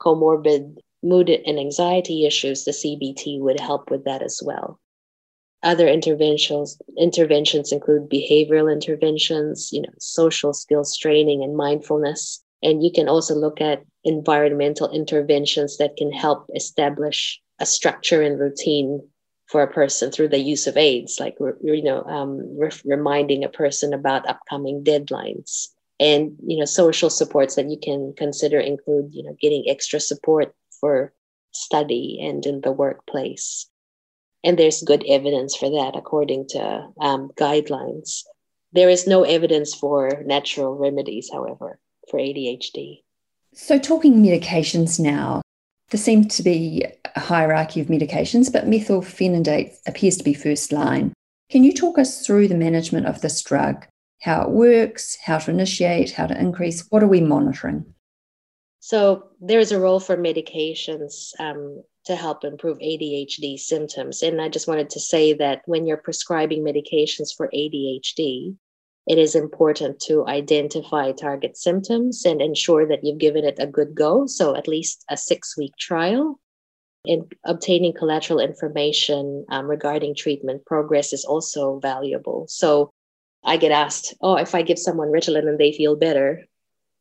comorbid 0.00 0.76
mood 1.02 1.28
and 1.30 1.58
anxiety 1.58 2.26
issues, 2.26 2.64
the 2.64 2.72
CBT 2.72 3.40
would 3.40 3.60
help 3.60 3.90
with 3.90 4.04
that 4.04 4.22
as 4.22 4.40
well. 4.44 4.78
Other 5.62 5.86
interventions 5.86 6.78
interventions 6.96 7.70
include 7.70 8.08
behavioral 8.08 8.72
interventions, 8.72 9.70
you 9.72 9.82
know, 9.82 9.92
social 9.98 10.54
skills 10.54 10.96
training 10.96 11.42
and 11.42 11.54
mindfulness. 11.54 12.42
And 12.62 12.82
you 12.82 12.90
can 12.90 13.08
also 13.08 13.34
look 13.34 13.60
at 13.60 13.84
environmental 14.04 14.90
interventions 14.90 15.76
that 15.76 15.96
can 15.96 16.12
help 16.12 16.48
establish 16.54 17.40
a 17.58 17.66
structure 17.66 18.22
and 18.22 18.38
routine 18.38 19.06
for 19.50 19.62
a 19.62 19.72
person 19.72 20.12
through 20.12 20.28
the 20.28 20.38
use 20.38 20.68
of 20.68 20.76
aids, 20.76 21.18
like 21.18 21.36
you 21.60 21.82
know, 21.82 22.04
um, 22.04 22.56
re- 22.56 22.70
reminding 22.84 23.42
a 23.42 23.48
person 23.48 23.92
about 23.92 24.28
upcoming 24.28 24.84
deadlines. 24.84 25.68
And 25.98 26.36
you 26.46 26.56
know, 26.56 26.64
social 26.64 27.10
supports 27.10 27.56
that 27.56 27.68
you 27.68 27.76
can 27.82 28.14
consider 28.16 28.60
include 28.60 29.12
you 29.12 29.24
know 29.24 29.36
getting 29.40 29.64
extra 29.68 29.98
support 29.98 30.54
for 30.80 31.12
study 31.50 32.20
and 32.22 32.46
in 32.46 32.60
the 32.60 32.70
workplace. 32.70 33.66
And 34.44 34.56
there's 34.56 34.82
good 34.82 35.04
evidence 35.06 35.56
for 35.56 35.68
that 35.68 35.96
according 35.96 36.46
to 36.50 36.86
um, 37.00 37.30
guidelines. 37.36 38.22
There 38.72 38.88
is 38.88 39.06
no 39.06 39.24
evidence 39.24 39.74
for 39.74 40.22
natural 40.24 40.76
remedies, 40.76 41.28
however, 41.30 41.78
for 42.08 42.20
ADHD. 42.20 43.02
So, 43.52 43.80
talking 43.80 44.22
medications 44.22 45.00
now, 45.00 45.42
there 45.90 46.00
seems 46.00 46.36
to 46.36 46.42
be 46.42 46.84
a 47.16 47.20
hierarchy 47.20 47.80
of 47.80 47.88
medications, 47.88 48.52
but 48.52 48.66
methylphenidate 48.66 49.74
appears 49.86 50.16
to 50.16 50.24
be 50.24 50.34
first 50.34 50.72
line. 50.72 51.12
Can 51.50 51.64
you 51.64 51.72
talk 51.72 51.98
us 51.98 52.24
through 52.24 52.48
the 52.48 52.54
management 52.54 53.06
of 53.06 53.20
this 53.20 53.42
drug, 53.42 53.86
how 54.22 54.42
it 54.42 54.50
works, 54.50 55.16
how 55.24 55.38
to 55.38 55.50
initiate, 55.50 56.12
how 56.12 56.26
to 56.26 56.38
increase? 56.38 56.86
What 56.90 57.02
are 57.02 57.08
we 57.08 57.20
monitoring? 57.20 57.84
So, 58.78 59.24
there's 59.40 59.72
a 59.72 59.80
role 59.80 60.00
for 60.00 60.16
medications 60.16 61.32
um, 61.38 61.82
to 62.06 62.16
help 62.16 62.44
improve 62.44 62.78
ADHD 62.78 63.58
symptoms. 63.58 64.22
And 64.22 64.40
I 64.40 64.48
just 64.48 64.68
wanted 64.68 64.90
to 64.90 65.00
say 65.00 65.34
that 65.34 65.62
when 65.66 65.86
you're 65.86 65.98
prescribing 65.98 66.64
medications 66.64 67.34
for 67.36 67.50
ADHD, 67.52 68.56
it 69.06 69.18
is 69.18 69.34
important 69.34 69.98
to 70.00 70.26
identify 70.26 71.12
target 71.12 71.56
symptoms 71.56 72.24
and 72.24 72.40
ensure 72.40 72.86
that 72.86 73.02
you've 73.02 73.18
given 73.18 73.44
it 73.44 73.56
a 73.58 73.66
good 73.66 73.94
go. 73.94 74.26
So, 74.26 74.54
at 74.54 74.68
least 74.68 75.04
a 75.08 75.16
six 75.16 75.56
week 75.56 75.76
trial. 75.78 76.38
And 77.06 77.32
obtaining 77.44 77.94
collateral 77.94 78.40
information 78.40 79.46
um, 79.48 79.66
regarding 79.66 80.14
treatment 80.14 80.66
progress 80.66 81.12
is 81.14 81.24
also 81.24 81.78
valuable. 81.80 82.46
So, 82.48 82.90
I 83.42 83.56
get 83.56 83.72
asked, 83.72 84.14
oh, 84.20 84.36
if 84.36 84.54
I 84.54 84.62
give 84.62 84.78
someone 84.78 85.08
Ritalin 85.08 85.48
and 85.48 85.58
they 85.58 85.72
feel 85.72 85.96
better, 85.96 86.44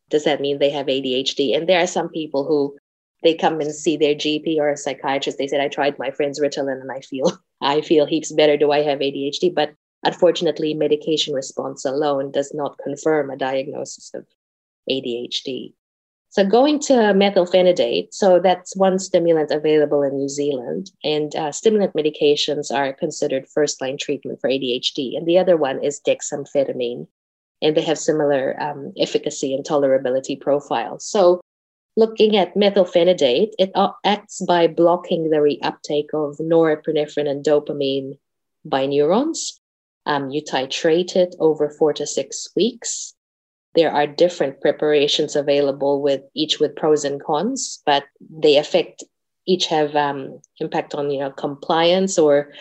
does 0.09 0.23
that 0.23 0.41
mean 0.41 0.57
they 0.57 0.69
have 0.69 0.87
ADHD? 0.87 1.55
And 1.55 1.67
there 1.67 1.81
are 1.81 1.87
some 1.87 2.09
people 2.09 2.45
who 2.45 2.77
they 3.23 3.35
come 3.35 3.59
and 3.59 3.73
see 3.73 3.97
their 3.97 4.15
GP 4.15 4.57
or 4.57 4.69
a 4.69 4.77
psychiatrist. 4.77 5.37
They 5.37 5.47
said, 5.47 5.59
I 5.59 5.67
tried 5.67 5.99
my 5.99 6.11
friend's 6.11 6.39
Ritalin 6.39 6.81
and 6.81 6.91
I 6.91 7.01
feel 7.01 7.37
I 7.61 7.81
feel 7.81 8.05
heaps 8.05 8.31
better. 8.31 8.55
Do 8.55 8.71
I 8.71 8.81
have 8.83 8.99
ADHD? 8.99 9.53
But 9.53 9.73
unfortunately, 10.03 10.73
medication 10.73 11.33
response 11.33 11.85
alone 11.85 12.31
does 12.31 12.53
not 12.53 12.77
confirm 12.83 13.29
a 13.29 13.37
diagnosis 13.37 14.11
of 14.13 14.25
ADHD. 14.89 15.73
So 16.31 16.45
going 16.45 16.79
to 16.81 16.93
methylphenidate, 16.93 18.13
so 18.13 18.39
that's 18.39 18.75
one 18.75 18.99
stimulant 18.99 19.49
available 19.49 20.03
in 20.03 20.15
New 20.15 20.29
Zealand, 20.29 20.91
and 21.03 21.35
uh, 21.35 21.51
stimulant 21.51 21.95
medications 21.95 22.71
are 22.71 22.93
considered 22.93 23.49
first-line 23.49 23.97
treatment 23.97 24.39
for 24.39 24.47
ADHD, 24.47 25.17
and 25.17 25.25
the 25.25 25.39
other 25.39 25.57
one 25.57 25.83
is 25.83 25.99
dexamphetamine, 26.07 27.07
and 27.63 27.75
they 27.75 27.81
have 27.81 27.97
similar 27.97 28.55
um, 28.61 28.93
efficacy 28.99 29.55
and 29.55 29.65
tolerability 29.65 30.39
profiles. 30.39 31.03
So 31.03 31.41
looking 31.97 32.37
at 32.37 32.53
methylphenidate, 32.53 33.53
it 33.57 33.71
acts 34.05 34.39
by 34.45 34.67
blocking 34.67 35.31
the 35.31 35.37
reuptake 35.37 36.13
of 36.13 36.37
norepinephrine 36.37 37.27
and 37.27 37.43
dopamine 37.43 38.19
by 38.63 38.85
neurons. 38.85 39.58
Um, 40.09 40.31
you 40.31 40.41
titrate 40.41 41.15
it 41.15 41.35
over 41.39 41.69
four 41.69 41.93
to 41.93 42.07
six 42.07 42.49
weeks. 42.55 43.13
There 43.75 43.91
are 43.91 44.07
different 44.07 44.59
preparations 44.59 45.35
available 45.35 46.01
with 46.01 46.21
each 46.33 46.59
with 46.59 46.75
pros 46.75 47.05
and 47.05 47.23
cons, 47.23 47.83
but 47.85 48.05
they 48.19 48.57
affect 48.57 49.03
each 49.45 49.67
have 49.67 49.95
um, 49.95 50.41
impact 50.59 50.95
on 50.95 51.11
you 51.11 51.19
know 51.19 51.29
compliance 51.31 52.17
or 52.17 52.51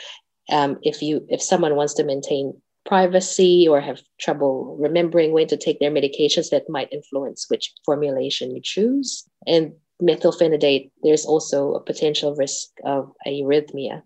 um, 0.50 0.76
if 0.82 1.00
you 1.00 1.24
if 1.30 1.40
someone 1.40 1.74
wants 1.74 1.94
to 1.94 2.04
maintain 2.04 2.52
privacy 2.84 3.66
or 3.66 3.80
have 3.80 4.00
trouble 4.20 4.76
remembering 4.78 5.32
when 5.32 5.46
to 5.46 5.56
take 5.56 5.80
their 5.80 5.90
medications 5.90 6.50
that 6.50 6.68
might 6.68 6.92
influence 6.92 7.46
which 7.48 7.72
formulation 7.84 8.54
you 8.54 8.61
choose. 8.62 9.24
And 9.46 9.72
methylphenidate 10.02 10.90
there's 11.02 11.24
also 11.24 11.72
a 11.72 11.82
potential 11.82 12.34
risk 12.37 12.68
of 12.84 13.11
arrhythmia 13.26 14.02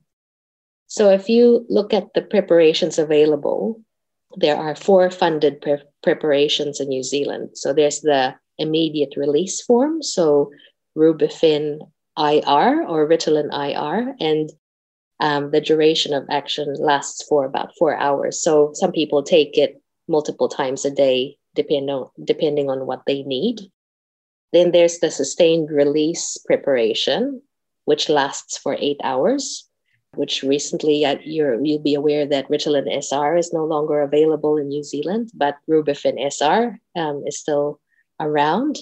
so 0.93 1.11
if 1.11 1.29
you 1.29 1.65
look 1.69 1.91
at 1.95 2.13
the 2.15 2.23
preparations 2.23 2.99
available 2.99 3.81
there 4.37 4.57
are 4.57 4.75
four 4.75 5.11
funded 5.11 5.61
pre- 5.61 5.83
preparations 6.03 6.81
in 6.81 6.89
New 6.89 7.03
Zealand. 7.03 7.51
So 7.55 7.73
there's 7.73 8.01
the 8.01 8.35
immediate 8.59 9.15
release 9.17 9.61
form, 9.63 10.03
so 10.03 10.51
Rubifen 10.97 11.81
IR 12.19 12.87
or 12.87 13.09
Ritalin 13.09 13.51
IR, 13.53 14.15
and 14.21 14.51
um, 15.21 15.51
the 15.51 15.61
duration 15.61 16.13
of 16.15 16.27
action 16.31 16.75
lasts 16.79 17.23
for 17.29 17.45
about 17.45 17.73
four 17.79 17.97
hours. 17.97 18.43
So 18.43 18.71
some 18.75 18.93
people 18.93 19.23
take 19.23 19.57
it 19.57 19.81
multiple 20.09 20.49
times 20.49 20.85
a 20.85 20.91
day, 20.91 21.37
depending 21.55 21.91
on, 21.91 22.09
depending 22.25 22.71
on 22.71 22.87
what 22.87 23.03
they 23.07 23.23
need. 23.23 23.61
Then 24.53 24.73
there's 24.73 24.99
the 24.99 25.11
sustained 25.11 25.71
release 25.71 26.37
preparation, 26.47 27.41
which 27.85 28.09
lasts 28.09 28.59
for 28.59 28.77
eight 28.79 29.01
hours 29.03 29.69
which 30.15 30.43
recently 30.43 31.05
uh, 31.05 31.17
you 31.25 31.45
will 31.61 31.79
be 31.79 31.95
aware 31.95 32.27
that 32.27 32.49
Ritalin 32.49 32.87
SR 32.87 33.37
is 33.37 33.53
no 33.53 33.65
longer 33.65 34.03
available 34.03 34.59
in 34.59 34.69
New 34.69 34.83
Zealand, 34.83 35.31
but 35.35 35.57
Rubifen 35.69 36.19
SR 36.21 36.79
um, 36.95 37.23
is 37.27 37.39
still 37.39 37.81
around. 38.21 38.79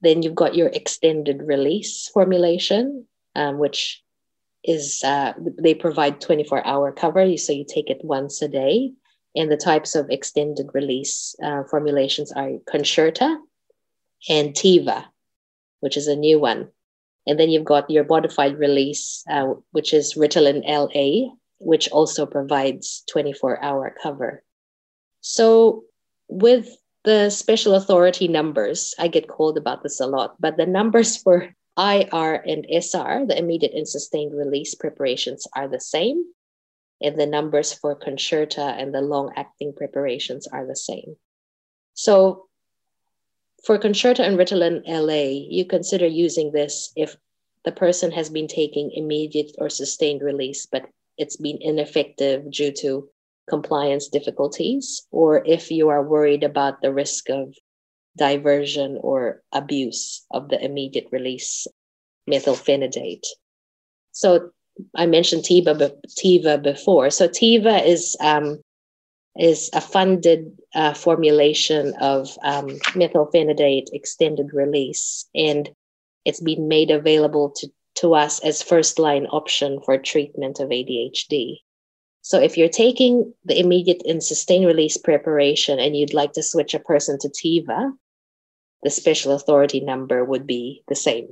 Then 0.00 0.22
you've 0.22 0.34
got 0.34 0.54
your 0.54 0.68
extended 0.68 1.42
release 1.42 2.08
formulation, 2.08 3.06
um, 3.36 3.58
which 3.58 4.02
is 4.64 5.02
uh, 5.04 5.34
they 5.58 5.74
provide 5.74 6.20
24 6.20 6.66
hour 6.66 6.92
cover, 6.92 7.36
so 7.36 7.52
you 7.52 7.66
take 7.68 7.90
it 7.90 8.02
once 8.02 8.40
a 8.40 8.48
day. 8.48 8.92
And 9.36 9.50
the 9.50 9.56
types 9.56 9.94
of 9.94 10.10
extended 10.10 10.70
release 10.74 11.36
uh, 11.42 11.62
formulations 11.70 12.32
are 12.32 12.58
Concerta 12.68 13.36
and 14.28 14.54
Teva, 14.54 15.04
which 15.80 15.96
is 15.96 16.08
a 16.08 16.16
new 16.16 16.40
one. 16.40 16.68
And 17.26 17.38
then 17.38 17.50
you've 17.50 17.64
got 17.64 17.90
your 17.90 18.04
modified 18.04 18.58
release, 18.58 19.22
uh, 19.30 19.54
which 19.72 19.92
is 19.92 20.14
Ritalin 20.14 20.62
LA, 20.66 21.34
which 21.58 21.88
also 21.90 22.26
provides 22.26 23.04
24 23.10 23.62
hour 23.62 23.94
cover. 24.02 24.42
So, 25.20 25.84
with 26.28 26.76
the 27.04 27.30
special 27.30 27.74
authority 27.74 28.28
numbers, 28.28 28.94
I 28.98 29.08
get 29.08 29.28
called 29.28 29.58
about 29.58 29.82
this 29.82 30.00
a 30.00 30.06
lot, 30.06 30.40
but 30.40 30.56
the 30.56 30.66
numbers 30.66 31.16
for 31.16 31.54
IR 31.78 32.34
and 32.34 32.66
SR, 32.68 33.26
the 33.26 33.38
immediate 33.38 33.72
and 33.74 33.88
sustained 33.88 34.36
release 34.36 34.74
preparations, 34.74 35.46
are 35.54 35.68
the 35.68 35.80
same. 35.80 36.24
And 37.02 37.18
the 37.18 37.26
numbers 37.26 37.72
for 37.72 37.96
Concerta 37.96 38.76
and 38.78 38.94
the 38.94 39.00
long 39.00 39.32
acting 39.36 39.72
preparations 39.74 40.46
are 40.46 40.66
the 40.66 40.76
same. 40.76 41.16
So, 41.94 42.49
for 43.64 43.78
Concerta 43.78 44.20
and 44.20 44.38
Ritalin 44.38 44.82
LA, 44.86 45.46
you 45.48 45.64
consider 45.64 46.06
using 46.06 46.52
this 46.52 46.92
if 46.96 47.16
the 47.64 47.72
person 47.72 48.10
has 48.12 48.30
been 48.30 48.48
taking 48.48 48.90
immediate 48.92 49.52
or 49.58 49.68
sustained 49.68 50.22
release, 50.22 50.66
but 50.66 50.86
it's 51.18 51.36
been 51.36 51.58
ineffective 51.60 52.50
due 52.50 52.72
to 52.72 53.08
compliance 53.48 54.08
difficulties, 54.08 55.06
or 55.10 55.44
if 55.44 55.70
you 55.70 55.88
are 55.88 56.02
worried 56.02 56.44
about 56.44 56.80
the 56.80 56.92
risk 56.92 57.28
of 57.28 57.54
diversion 58.16 58.98
or 59.02 59.42
abuse 59.52 60.24
of 60.30 60.48
the 60.48 60.64
immediate 60.64 61.08
release 61.12 61.66
methylphenidate. 62.28 63.26
So 64.12 64.50
I 64.94 65.06
mentioned 65.06 65.42
Teva, 65.42 65.92
Teva 66.18 66.62
before. 66.62 67.10
So 67.10 67.28
Teva 67.28 67.84
is 67.84 68.16
um, 68.20 68.60
is 69.36 69.70
a 69.72 69.80
funded 69.80 70.58
uh, 70.74 70.94
formulation 70.94 71.94
of 72.00 72.36
um, 72.42 72.68
methylphenidate 72.94 73.88
extended 73.92 74.52
release, 74.52 75.26
and 75.34 75.70
it's 76.24 76.40
been 76.40 76.68
made 76.68 76.90
available 76.90 77.50
to, 77.50 77.68
to 77.96 78.14
us 78.14 78.40
as 78.40 78.62
first 78.62 78.98
line 78.98 79.26
option 79.26 79.80
for 79.84 79.96
treatment 79.98 80.60
of 80.60 80.68
ADHD. 80.68 81.58
So 82.22 82.38
if 82.38 82.56
you're 82.56 82.68
taking 82.68 83.32
the 83.44 83.58
immediate 83.58 84.02
and 84.06 84.22
sustained 84.22 84.66
release 84.66 84.96
preparation 84.96 85.78
and 85.78 85.96
you'd 85.96 86.14
like 86.14 86.32
to 86.34 86.42
switch 86.42 86.74
a 86.74 86.80
person 86.80 87.18
to 87.20 87.28
Teva, 87.28 87.92
the 88.82 88.90
special 88.90 89.32
authority 89.32 89.80
number 89.80 90.24
would 90.24 90.46
be 90.46 90.82
the 90.88 90.94
same. 90.94 91.28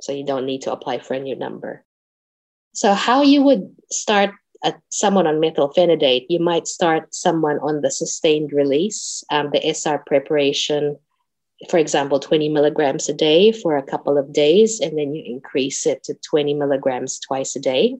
So 0.00 0.12
you 0.12 0.24
don't 0.24 0.46
need 0.46 0.62
to 0.62 0.72
apply 0.72 0.98
for 0.98 1.14
a 1.14 1.20
new 1.20 1.36
number. 1.36 1.84
So 2.72 2.94
how 2.94 3.22
you 3.22 3.42
would 3.42 3.74
start 3.90 4.30
someone 4.88 5.26
on 5.26 5.40
methylphenidate, 5.40 6.26
you 6.28 6.38
might 6.38 6.66
start 6.66 7.14
someone 7.14 7.58
on 7.60 7.80
the 7.80 7.90
sustained 7.90 8.52
release, 8.52 9.24
um, 9.30 9.50
the 9.52 9.66
SR 9.66 10.02
preparation, 10.06 10.96
for 11.68 11.78
example, 11.78 12.18
20 12.18 12.48
milligrams 12.48 13.08
a 13.08 13.14
day 13.14 13.52
for 13.52 13.76
a 13.76 13.82
couple 13.82 14.16
of 14.16 14.32
days, 14.32 14.80
and 14.80 14.98
then 14.98 15.14
you 15.14 15.22
increase 15.26 15.86
it 15.86 16.02
to 16.04 16.14
20 16.14 16.54
milligrams 16.54 17.18
twice 17.18 17.54
a 17.56 17.60
day. 17.60 17.96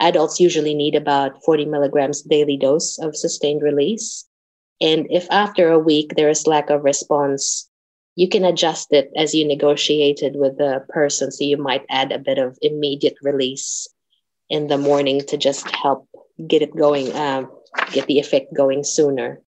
Adults 0.00 0.40
usually 0.40 0.74
need 0.74 0.94
about 0.94 1.42
40 1.44 1.64
milligrams 1.66 2.22
daily 2.22 2.56
dose 2.56 2.98
of 2.98 3.16
sustained 3.16 3.62
release. 3.62 4.26
And 4.80 5.06
if 5.10 5.26
after 5.30 5.70
a 5.70 5.78
week 5.78 6.16
there 6.16 6.28
is 6.28 6.46
lack 6.46 6.68
of 6.68 6.84
response, 6.84 7.68
you 8.14 8.28
can 8.28 8.44
adjust 8.44 8.92
it 8.92 9.10
as 9.16 9.34
you 9.34 9.46
negotiated 9.46 10.36
with 10.36 10.58
the 10.58 10.84
person. 10.90 11.32
So 11.32 11.44
you 11.44 11.56
might 11.56 11.86
add 11.88 12.12
a 12.12 12.18
bit 12.18 12.36
of 12.36 12.58
immediate 12.60 13.16
release 13.22 13.88
in 14.48 14.68
the 14.68 14.78
morning 14.78 15.20
to 15.28 15.36
just 15.36 15.68
help 15.70 16.08
get 16.46 16.62
it 16.62 16.74
going, 16.76 17.12
uh, 17.12 17.44
get 17.92 18.06
the 18.06 18.18
effect 18.18 18.54
going 18.54 18.84
sooner. 18.84 19.40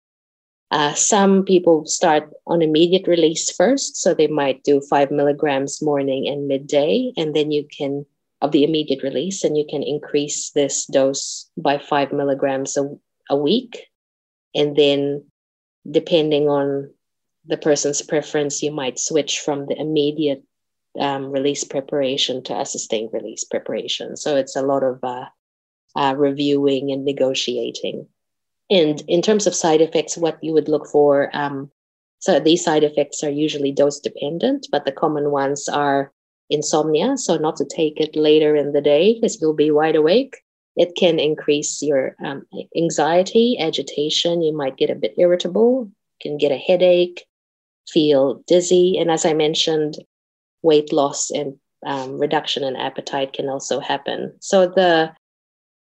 Uh, 0.70 0.94
some 0.94 1.44
people 1.44 1.86
start 1.86 2.30
on 2.46 2.62
immediate 2.62 3.08
release 3.08 3.50
first, 3.52 3.96
so 3.96 4.14
they 4.14 4.28
might 4.28 4.64
do 4.64 4.82
five 4.82 5.12
milligrams 5.12 5.82
morning 5.82 6.28
and 6.28 6.48
midday, 6.48 7.12
and 7.16 7.36
then 7.36 7.52
you 7.52 7.66
can 7.78 8.06
of 8.42 8.52
the 8.52 8.64
immediate 8.64 9.02
release, 9.02 9.44
and 9.44 9.58
you 9.58 9.66
can 9.68 9.82
increase 9.82 10.52
this 10.52 10.86
dose 10.86 11.50
by 11.58 11.78
five 11.78 12.12
milligrams 12.12 12.78
a, 12.78 12.88
a 13.30 13.36
week. 13.36 13.88
And 14.54 14.76
then, 14.76 15.24
depending 15.90 16.48
on 16.48 16.92
the 17.46 17.58
person's 17.58 18.02
preference, 18.02 18.62
you 18.62 18.72
might 18.72 19.00
switch 19.00 19.40
from 19.40 19.66
the 19.66 19.80
immediate 19.80 20.44
um, 21.00 21.32
release 21.32 21.64
preparation 21.64 22.44
to 22.44 22.60
a 22.60 22.66
sustained 22.66 23.10
release 23.14 23.44
preparation. 23.44 24.18
So 24.18 24.36
it's 24.36 24.56
a 24.56 24.62
lot 24.62 24.84
of 24.84 25.00
uh, 25.04 25.26
uh, 25.96 26.16
reviewing 26.18 26.92
and 26.92 27.06
negotiating. 27.06 28.08
And 28.70 29.02
in 29.08 29.22
terms 29.22 29.48
of 29.48 29.56
side 29.56 29.82
effects, 29.82 30.18
what 30.18 30.44
you 30.44 30.54
would 30.54 30.68
look 30.68 30.88
for, 30.88 31.30
um, 31.34 31.72
so 32.20 32.40
these 32.40 32.64
side 32.64 32.84
effects 32.84 33.24
are 33.24 33.30
usually 33.30 33.72
dose 33.72 34.00
dependent, 34.00 34.68
but 34.72 34.86
the 34.86 34.92
common 34.92 35.32
ones 35.32 35.70
are 35.70 36.12
insomnia. 36.50 37.18
So 37.18 37.38
not 37.38 37.56
to 37.58 37.66
take 37.66 38.00
it 38.00 38.16
later 38.16 38.56
in 38.56 38.74
the 38.74 38.82
day 38.82 39.14
because 39.14 39.40
you'll 39.40 39.54
be 39.54 39.72
wide 39.72 39.96
awake. 39.96 40.36
It 40.76 40.96
can 40.96 41.20
increase 41.20 41.82
your 41.82 42.16
um, 42.24 42.44
anxiety, 42.76 43.58
agitation. 43.60 44.42
You 44.42 44.56
might 44.56 44.78
get 44.78 44.90
a 44.90 44.96
bit 44.96 45.16
irritable, 45.18 45.90
can 46.22 46.38
get 46.38 46.52
a 46.52 46.58
headache, 46.58 47.26
feel 47.88 48.44
dizzy. 48.48 48.98
And 48.98 49.10
as 49.10 49.26
I 49.26 49.34
mentioned, 49.34 49.98
weight 50.62 50.92
loss 50.92 51.30
and 51.30 51.56
um, 51.86 52.18
reduction 52.18 52.64
in 52.64 52.76
appetite 52.76 53.34
can 53.34 53.50
also 53.50 53.80
happen. 53.80 54.34
So 54.40 54.68
the 54.68 55.14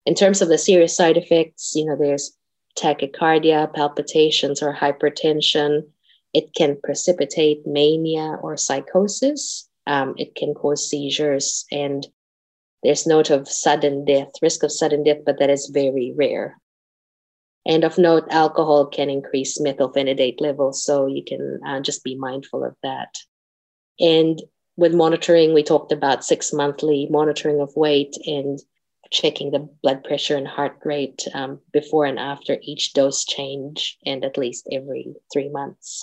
in 0.05 0.15
terms 0.15 0.41
of 0.41 0.49
the 0.49 0.59
serious 0.59 0.97
side 0.97 1.17
effects, 1.17 1.73
you 1.75 1.85
know, 1.85 1.97
there's 1.99 2.37
tachycardia, 2.79 3.73
palpitations, 3.75 4.63
or 4.63 4.73
hypertension. 4.75 5.83
It 6.33 6.55
can 6.55 6.79
precipitate 6.83 7.67
mania 7.67 8.39
or 8.43 8.57
psychosis. 8.57 9.69
Um, 9.87 10.15
it 10.17 10.35
can 10.35 10.55
cause 10.55 10.89
seizures, 10.89 11.65
and 11.71 12.07
there's 12.83 13.07
note 13.07 13.31
of 13.31 13.49
sudden 13.49 14.05
death, 14.05 14.31
risk 14.43 14.63
of 14.63 14.73
sudden 14.73 15.05
death, 15.05 15.19
but 15.25 15.39
that 15.39 15.51
is 15.51 15.71
very 15.73 16.13
rare. 16.17 16.59
And 17.65 17.83
of 17.83 17.99
note, 17.99 18.25
alcohol 18.31 18.87
can 18.87 19.11
increase 19.11 19.59
methylphenidate 19.59 20.41
levels, 20.41 20.85
so 20.85 21.07
you 21.07 21.25
can 21.25 21.61
uh, 21.67 21.81
just 21.81 22.05
be 22.05 22.17
mindful 22.17 22.65
of 22.65 22.77
that. 22.83 23.15
And 23.99 24.41
with 24.77 24.95
monitoring, 24.95 25.55
we 25.55 25.63
talked 25.63 25.93
about 25.93 26.25
six 26.25 26.53
monthly 26.53 27.07
monitoring 27.11 27.61
of 27.61 27.75
weight 27.77 28.15
and 28.27 28.59
checking 29.11 29.51
the 29.51 29.69
blood 29.83 30.05
pressure 30.05 30.37
and 30.37 30.49
heart 30.49 30.79
rate 30.85 31.27
um, 31.35 31.61
before 31.73 32.07
and 32.07 32.19
after 32.19 32.59
each 32.63 32.93
dose 32.93 33.25
change, 33.25 33.99
and 34.05 34.25
at 34.25 34.39
least 34.39 34.69
every 34.71 35.15
three 35.33 35.49
months. 35.49 36.03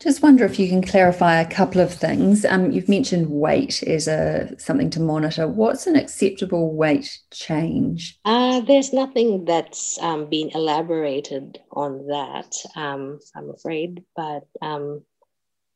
Just 0.00 0.22
wonder 0.22 0.44
if 0.44 0.58
you 0.58 0.68
can 0.68 0.82
clarify 0.82 1.40
a 1.40 1.48
couple 1.48 1.80
of 1.80 1.94
things. 1.94 2.44
Um, 2.44 2.72
you've 2.72 2.88
mentioned 2.88 3.30
weight 3.30 3.82
as 3.84 4.06
a 4.06 4.52
something 4.58 4.90
to 4.90 5.00
monitor. 5.00 5.46
What's 5.48 5.86
an 5.86 5.96
acceptable 5.96 6.74
weight 6.74 7.20
change? 7.32 8.18
Uh, 8.24 8.60
there's 8.60 8.92
nothing 8.92 9.44
that's 9.46 9.98
um, 10.02 10.28
been 10.28 10.50
elaborated 10.50 11.58
on 11.72 12.08
that. 12.08 12.54
Um, 12.76 13.20
I'm 13.34 13.48
afraid, 13.50 14.04
but 14.14 14.46
um, 14.60 15.04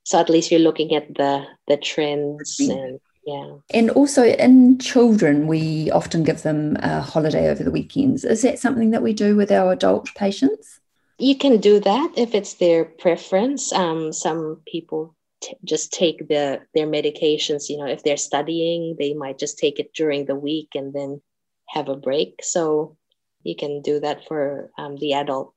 so 0.09 0.19
at 0.19 0.31
least 0.31 0.51
you're 0.51 0.59
looking 0.59 0.95
at 0.95 1.07
the 1.17 1.45
the 1.67 1.77
trends 1.77 2.59
and 2.61 2.99
yeah. 3.27 3.57
And 3.75 3.91
also 3.91 4.25
in 4.25 4.79
children, 4.79 5.47
we 5.49 5.91
often 5.91 6.25
give 6.25 6.45
them 6.45 6.79
a 6.81 7.03
holiday 7.03 7.51
over 7.51 7.63
the 7.63 7.71
weekends. 7.71 8.25
Is 8.25 8.41
that 8.41 8.59
something 8.59 8.91
that 8.93 9.03
we 9.03 9.13
do 9.13 9.37
with 9.37 9.53
our 9.53 9.71
adult 9.73 10.09
patients? 10.15 10.81
You 11.19 11.37
can 11.37 11.59
do 11.59 11.79
that 11.81 12.13
if 12.17 12.35
it's 12.35 12.55
their 12.55 12.87
preference. 12.87 13.71
Um, 13.71 14.15
some 14.15 14.63
people 14.67 15.15
t- 15.43 15.59
just 15.63 15.93
take 15.93 16.27
the 16.29 16.63
their 16.75 16.87
medications. 16.87 17.69
You 17.69 17.77
know, 17.77 17.87
if 17.87 18.03
they're 18.03 18.17
studying, 18.17 18.97
they 18.99 19.13
might 19.13 19.39
just 19.39 19.59
take 19.59 19.79
it 19.79 19.93
during 19.93 20.25
the 20.25 20.37
week 20.37 20.69
and 20.75 20.95
then 20.95 21.21
have 21.69 21.91
a 21.91 21.97
break. 21.97 22.41
So 22.43 22.97
you 23.43 23.57
can 23.57 23.83
do 23.83 24.01
that 24.01 24.27
for 24.27 24.71
um, 24.79 24.97
the 24.97 25.13
adult 25.13 25.53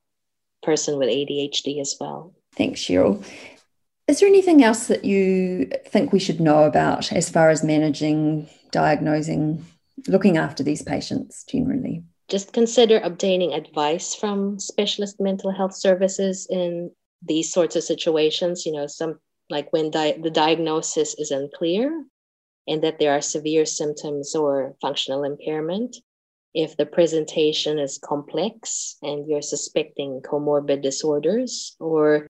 person 0.62 0.98
with 0.98 1.08
ADHD 1.08 1.80
as 1.80 1.96
well. 2.02 2.34
Thanks, 2.58 2.82
Cheryl. 2.82 3.24
Is 4.08 4.20
there 4.20 4.28
anything 4.28 4.64
else 4.64 4.88
that 4.88 5.06
you 5.06 5.72
think 5.88 6.12
we 6.12 6.20
should 6.20 6.40
know 6.40 6.64
about 6.64 7.12
as 7.12 7.30
far 7.30 7.50
as 7.50 7.64
managing, 7.64 8.50
diagnosing, 8.72 9.66
looking 10.08 10.38
after 10.38 10.64
these 10.64 10.82
patients 10.82 11.44
generally? 11.46 12.04
Just 12.28 12.54
consider 12.54 13.00
obtaining 13.00 13.54
advice 13.54 14.16
from 14.16 14.60
specialist 14.60 15.20
mental 15.20 15.52
health 15.52 15.76
services 15.76 16.48
in 16.50 16.92
these 17.22 17.52
sorts 17.52 17.76
of 17.76 17.84
situations. 17.84 18.66
You 18.66 18.74
know, 18.74 18.88
some 18.88 19.20
like 19.50 19.72
when 19.72 19.92
di- 19.92 20.18
the 20.22 20.32
diagnosis 20.32 21.14
is 21.18 21.32
unclear 21.32 22.06
and 22.68 22.82
that 22.84 23.00
there 23.00 23.12
are 23.12 23.22
severe 23.22 23.66
symptoms 23.66 24.36
or 24.36 24.76
functional 24.82 25.24
impairment. 25.24 25.98
If 26.54 26.76
the 26.76 26.86
presentation 26.86 27.80
is 27.80 27.98
complex 27.98 28.98
and 29.02 29.28
you're 29.28 29.42
suspecting 29.42 30.22
comorbid 30.22 30.82
disorders, 30.82 31.76
or 31.80 32.28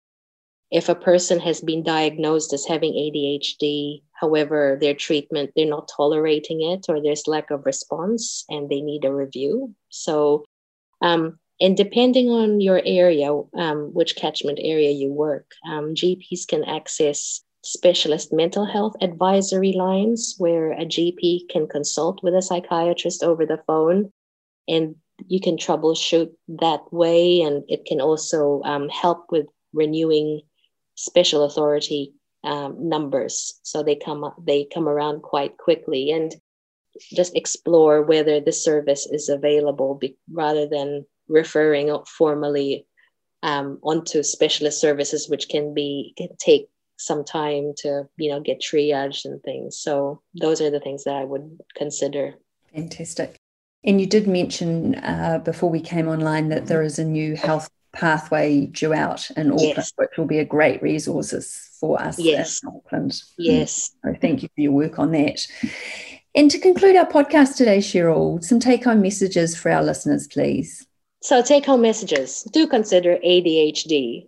if 0.75 0.89
a 0.89 0.95
person 0.97 1.39
has 1.39 1.61
been 1.61 1.85
diagnosed 1.85 2.53
as 2.53 2.67
having 2.67 2.95
ADHD, 2.95 4.03
however, 4.13 4.77
their 4.81 4.93
treatment, 4.93 5.53
they're 5.55 5.67
not 5.67 5.89
tolerating 5.97 6.63
it 6.63 6.87
or 6.89 7.01
there's 7.01 7.29
lack 7.29 7.53
of 7.53 7.65
response 7.65 8.45
and 8.49 8.69
they 8.69 8.81
need 8.81 9.05
a 9.05 9.15
review. 9.15 9.73
So, 9.91 10.45
um, 11.01 11.39
and 11.61 11.77
depending 11.77 12.29
on 12.29 12.61
your 12.61 12.83
area, 12.85 13.31
um, 13.57 13.95
which 13.95 14.17
catchment 14.17 14.59
area 14.61 14.91
you 14.91 15.13
work, 15.13 15.53
um, 15.65 15.95
GPs 15.95 16.45
can 16.49 16.65
access 16.65 17.41
specialist 17.63 18.33
mental 18.33 18.67
health 18.67 18.97
advisory 19.01 19.75
lines 19.75 20.35
where 20.39 20.73
a 20.73 20.85
GP 20.85 21.49
can 21.51 21.69
consult 21.69 22.21
with 22.25 22.35
a 22.35 22.43
psychiatrist 22.43 23.23
over 23.23 23.47
the 23.47 23.63
phone 23.69 24.13
and 24.67 24.97
you 25.29 25.41
can 25.41 25.57
troubleshoot 25.57 26.33
that 26.49 26.93
way. 26.93 27.43
And 27.43 27.63
it 27.69 27.85
can 27.85 28.01
also 28.01 28.61
um, 28.65 28.89
help 28.89 29.27
with 29.31 29.47
renewing 29.73 30.41
special 30.95 31.45
authority 31.45 32.15
um, 32.45 32.89
numbers. 32.89 33.59
So 33.63 33.83
they 33.83 33.97
come 33.97 34.31
they 34.45 34.67
come 34.73 34.89
around 34.89 35.23
quite 35.23 35.57
quickly 35.57 36.11
and 36.13 36.35
just 37.13 37.35
explore 37.35 38.03
whether 38.03 38.41
the 38.41 38.53
service 38.53 39.07
is 39.11 39.29
available 39.29 39.95
be, 39.95 40.17
rather 40.31 40.67
than 40.67 41.07
referring 41.29 41.97
formally 42.07 42.87
um, 43.43 43.79
onto 43.83 44.23
specialist 44.23 44.81
services 44.81 45.29
which 45.29 45.49
can 45.49 45.75
be 45.75 46.15
can 46.17 46.29
take 46.39 46.69
some 46.97 47.25
time 47.25 47.73
to 47.77 48.05
you 48.17 48.31
know 48.31 48.41
get 48.41 48.61
triaged 48.61 49.25
and 49.25 49.43
things. 49.43 49.79
So 49.79 50.23
those 50.35 50.61
are 50.61 50.71
the 50.71 50.81
things 50.81 51.05
that 51.05 51.17
i 51.17 51.25
would 51.25 51.59
consider. 51.77 52.35
Fantastic. 52.75 53.37
And 53.85 54.01
you 54.01 54.07
did 54.07 54.27
mention 54.27 54.95
uh, 54.97 55.41
before 55.45 55.69
we 55.69 55.81
came 55.81 56.09
online 56.09 56.49
that 56.49 56.67
there 56.67 56.83
is 56.83 56.99
a 56.99 57.05
new 57.05 57.37
health 57.37 57.69
pathway 57.95 58.67
due 58.67 58.93
out 58.93 59.31
in 59.31 59.53
Auckland, 59.53 59.77
yes. 59.77 59.93
which 59.97 60.11
will 60.19 60.27
be 60.27 60.39
a 60.39 60.45
great 60.45 60.83
resources 60.83 61.71
for 61.81 62.01
us 62.01 62.19
yes. 62.19 62.63
in 62.63 62.71
Auckland. 62.71 63.13
Mm. 63.13 63.23
Yes. 63.39 63.91
So 64.05 64.15
thank 64.21 64.43
you 64.43 64.49
for 64.55 64.61
your 64.61 64.73
work 64.73 64.99
on 64.99 65.13
that. 65.13 65.47
And 66.35 66.51
to 66.51 66.59
conclude 66.59 66.97
our 66.97 67.07
podcast 67.07 67.57
today, 67.57 67.79
Cheryl, 67.79 68.43
some 68.43 68.59
take 68.59 68.85
home 68.85 69.01
messages 69.01 69.57
for 69.57 69.71
our 69.71 69.83
listeners, 69.83 70.27
please. 70.27 70.85
So, 71.23 71.43
take 71.43 71.65
home 71.65 71.81
messages. 71.81 72.43
Do 72.53 72.67
consider 72.67 73.17
ADHD 73.25 74.27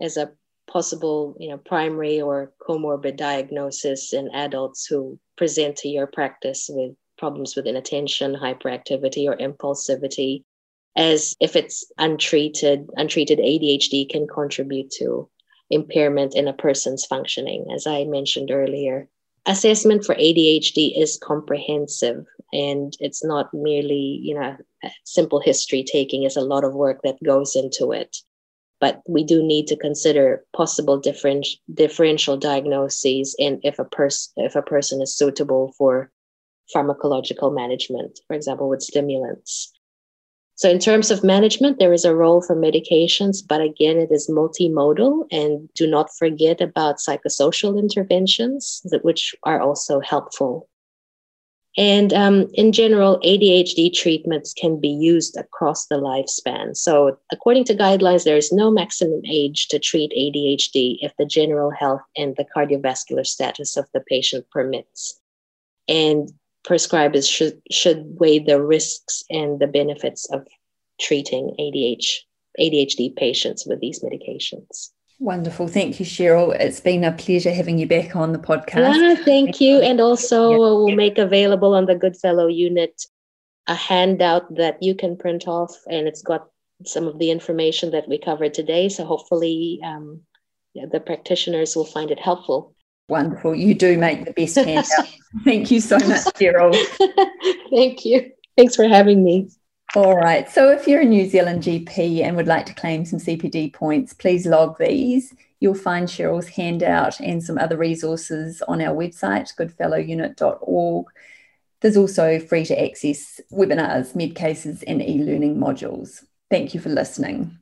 as 0.00 0.16
a 0.16 0.32
possible 0.66 1.36
you 1.38 1.50
know, 1.50 1.58
primary 1.58 2.20
or 2.20 2.52
comorbid 2.60 3.16
diagnosis 3.16 4.12
in 4.12 4.30
adults 4.34 4.86
who 4.86 5.20
present 5.36 5.76
to 5.76 5.88
your 5.88 6.06
practice 6.06 6.68
with 6.68 6.96
problems 7.16 7.54
with 7.54 7.66
inattention, 7.66 8.34
hyperactivity, 8.34 9.28
or 9.28 9.36
impulsivity 9.36 10.42
as 10.96 11.36
if 11.40 11.56
it's 11.56 11.84
untreated, 11.98 12.88
untreated 12.96 13.38
ADHD 13.38 14.08
can 14.08 14.26
contribute 14.26 14.90
to 14.92 15.28
impairment 15.70 16.34
in 16.34 16.48
a 16.48 16.52
person's 16.52 17.04
functioning, 17.04 17.66
as 17.74 17.86
I 17.86 18.04
mentioned 18.04 18.50
earlier. 18.50 19.08
Assessment 19.44 20.04
for 20.04 20.14
ADHD 20.14 21.00
is 21.00 21.18
comprehensive 21.22 22.24
and 22.52 22.96
it's 22.98 23.24
not 23.24 23.52
merely, 23.52 24.20
you 24.22 24.34
know, 24.34 24.56
simple 25.04 25.40
history 25.40 25.84
taking 25.84 26.24
is 26.24 26.36
a 26.36 26.40
lot 26.40 26.64
of 26.64 26.74
work 26.74 27.00
that 27.04 27.22
goes 27.22 27.54
into 27.54 27.92
it. 27.92 28.16
But 28.80 29.02
we 29.08 29.24
do 29.24 29.42
need 29.42 29.66
to 29.68 29.76
consider 29.76 30.44
possible 30.54 30.98
different, 30.98 31.46
differential 31.72 32.36
diagnoses 32.36 33.34
and 33.38 33.60
if 33.62 33.78
a 33.78 33.84
person 33.84 34.32
if 34.44 34.54
a 34.56 34.62
person 34.62 35.00
is 35.00 35.16
suitable 35.16 35.74
for 35.78 36.10
pharmacological 36.74 37.54
management, 37.54 38.18
for 38.26 38.34
example, 38.34 38.68
with 38.68 38.82
stimulants. 38.82 39.72
So, 40.56 40.70
in 40.70 40.78
terms 40.78 41.10
of 41.10 41.22
management, 41.22 41.78
there 41.78 41.92
is 41.92 42.06
a 42.06 42.14
role 42.14 42.40
for 42.40 42.56
medications, 42.56 43.46
but 43.46 43.60
again, 43.60 43.98
it 43.98 44.10
is 44.10 44.30
multimodal. 44.30 45.26
And 45.30 45.68
do 45.74 45.86
not 45.86 46.16
forget 46.16 46.62
about 46.62 46.96
psychosocial 46.96 47.78
interventions, 47.78 48.80
which 49.02 49.34
are 49.42 49.60
also 49.60 50.00
helpful. 50.00 50.68
And 51.76 52.14
um, 52.14 52.48
in 52.54 52.72
general, 52.72 53.20
ADHD 53.20 53.92
treatments 53.92 54.54
can 54.54 54.80
be 54.80 54.88
used 54.88 55.36
across 55.36 55.88
the 55.88 55.96
lifespan. 55.96 56.74
So, 56.74 57.18
according 57.30 57.64
to 57.64 57.74
guidelines, 57.74 58.24
there 58.24 58.38
is 58.38 58.50
no 58.50 58.70
maximum 58.70 59.20
age 59.28 59.68
to 59.68 59.78
treat 59.78 60.10
ADHD 60.12 60.96
if 61.02 61.12
the 61.18 61.26
general 61.26 61.70
health 61.70 62.00
and 62.16 62.34
the 62.36 62.46
cardiovascular 62.56 63.26
status 63.26 63.76
of 63.76 63.86
the 63.92 64.00
patient 64.00 64.46
permits. 64.50 65.20
And 65.86 66.32
prescribers 66.66 67.30
should 67.30 67.60
should 67.70 68.04
weigh 68.18 68.38
the 68.38 68.62
risks 68.62 69.24
and 69.30 69.60
the 69.60 69.66
benefits 69.66 70.28
of 70.30 70.46
treating 71.00 71.54
ADH, 71.58 72.06
ADHD 72.58 73.14
patients 73.14 73.66
with 73.66 73.80
these 73.80 74.02
medications. 74.02 74.90
Wonderful. 75.18 75.66
Thank 75.68 75.98
you, 75.98 76.04
Cheryl. 76.04 76.54
It's 76.58 76.80
been 76.80 77.02
a 77.02 77.12
pleasure 77.12 77.52
having 77.52 77.78
you 77.78 77.86
back 77.86 78.14
on 78.14 78.32
the 78.32 78.38
podcast. 78.38 78.96
Yeah, 78.96 79.14
thank 79.14 79.60
you. 79.60 79.80
And 79.80 79.98
also, 79.98 80.50
yeah. 80.50 80.58
we'll 80.58 80.94
make 80.94 81.16
available 81.16 81.74
on 81.74 81.86
the 81.86 81.94
Goodfellow 81.94 82.48
unit 82.48 83.02
a 83.66 83.74
handout 83.74 84.54
that 84.56 84.82
you 84.82 84.94
can 84.94 85.16
print 85.16 85.48
off, 85.48 85.74
and 85.88 86.06
it's 86.06 86.22
got 86.22 86.48
some 86.84 87.08
of 87.08 87.18
the 87.18 87.30
information 87.30 87.90
that 87.92 88.06
we 88.08 88.18
covered 88.18 88.52
today. 88.52 88.90
So, 88.90 89.06
hopefully, 89.06 89.80
um, 89.82 90.20
the 90.74 91.00
practitioners 91.00 91.74
will 91.74 91.86
find 91.86 92.10
it 92.10 92.20
helpful. 92.20 92.75
Wonderful. 93.08 93.54
You 93.54 93.74
do 93.74 93.98
make 93.98 94.24
the 94.24 94.32
best 94.32 94.56
handout. 94.56 94.86
Thank 95.44 95.70
you 95.70 95.80
so 95.80 95.98
much, 95.98 96.24
Cheryl. 96.34 96.74
Thank 97.70 98.04
you. 98.04 98.32
Thanks 98.56 98.74
for 98.74 98.88
having 98.88 99.22
me. 99.22 99.50
All 99.94 100.16
right. 100.16 100.50
So 100.50 100.70
if 100.70 100.88
you're 100.88 101.02
a 101.02 101.04
New 101.04 101.28
Zealand 101.28 101.62
GP 101.62 102.22
and 102.22 102.36
would 102.36 102.48
like 102.48 102.66
to 102.66 102.74
claim 102.74 103.04
some 103.04 103.18
CPD 103.18 103.72
points, 103.72 104.12
please 104.12 104.46
log 104.46 104.78
these. 104.78 105.32
You'll 105.60 105.74
find 105.74 106.08
Cheryl's 106.08 106.48
handout 106.48 107.20
and 107.20 107.42
some 107.42 107.58
other 107.58 107.76
resources 107.76 108.62
on 108.68 108.82
our 108.82 108.94
website, 108.94 109.54
goodfellowunit.org. 109.56 111.06
There's 111.80 111.96
also 111.96 112.38
free 112.40 112.64
to 112.64 112.82
access 112.82 113.40
webinars, 113.52 114.14
med 114.14 114.34
cases, 114.34 114.82
and 114.82 115.00
e 115.00 115.22
learning 115.22 115.56
modules. 115.56 116.24
Thank 116.50 116.74
you 116.74 116.80
for 116.80 116.88
listening. 116.88 117.58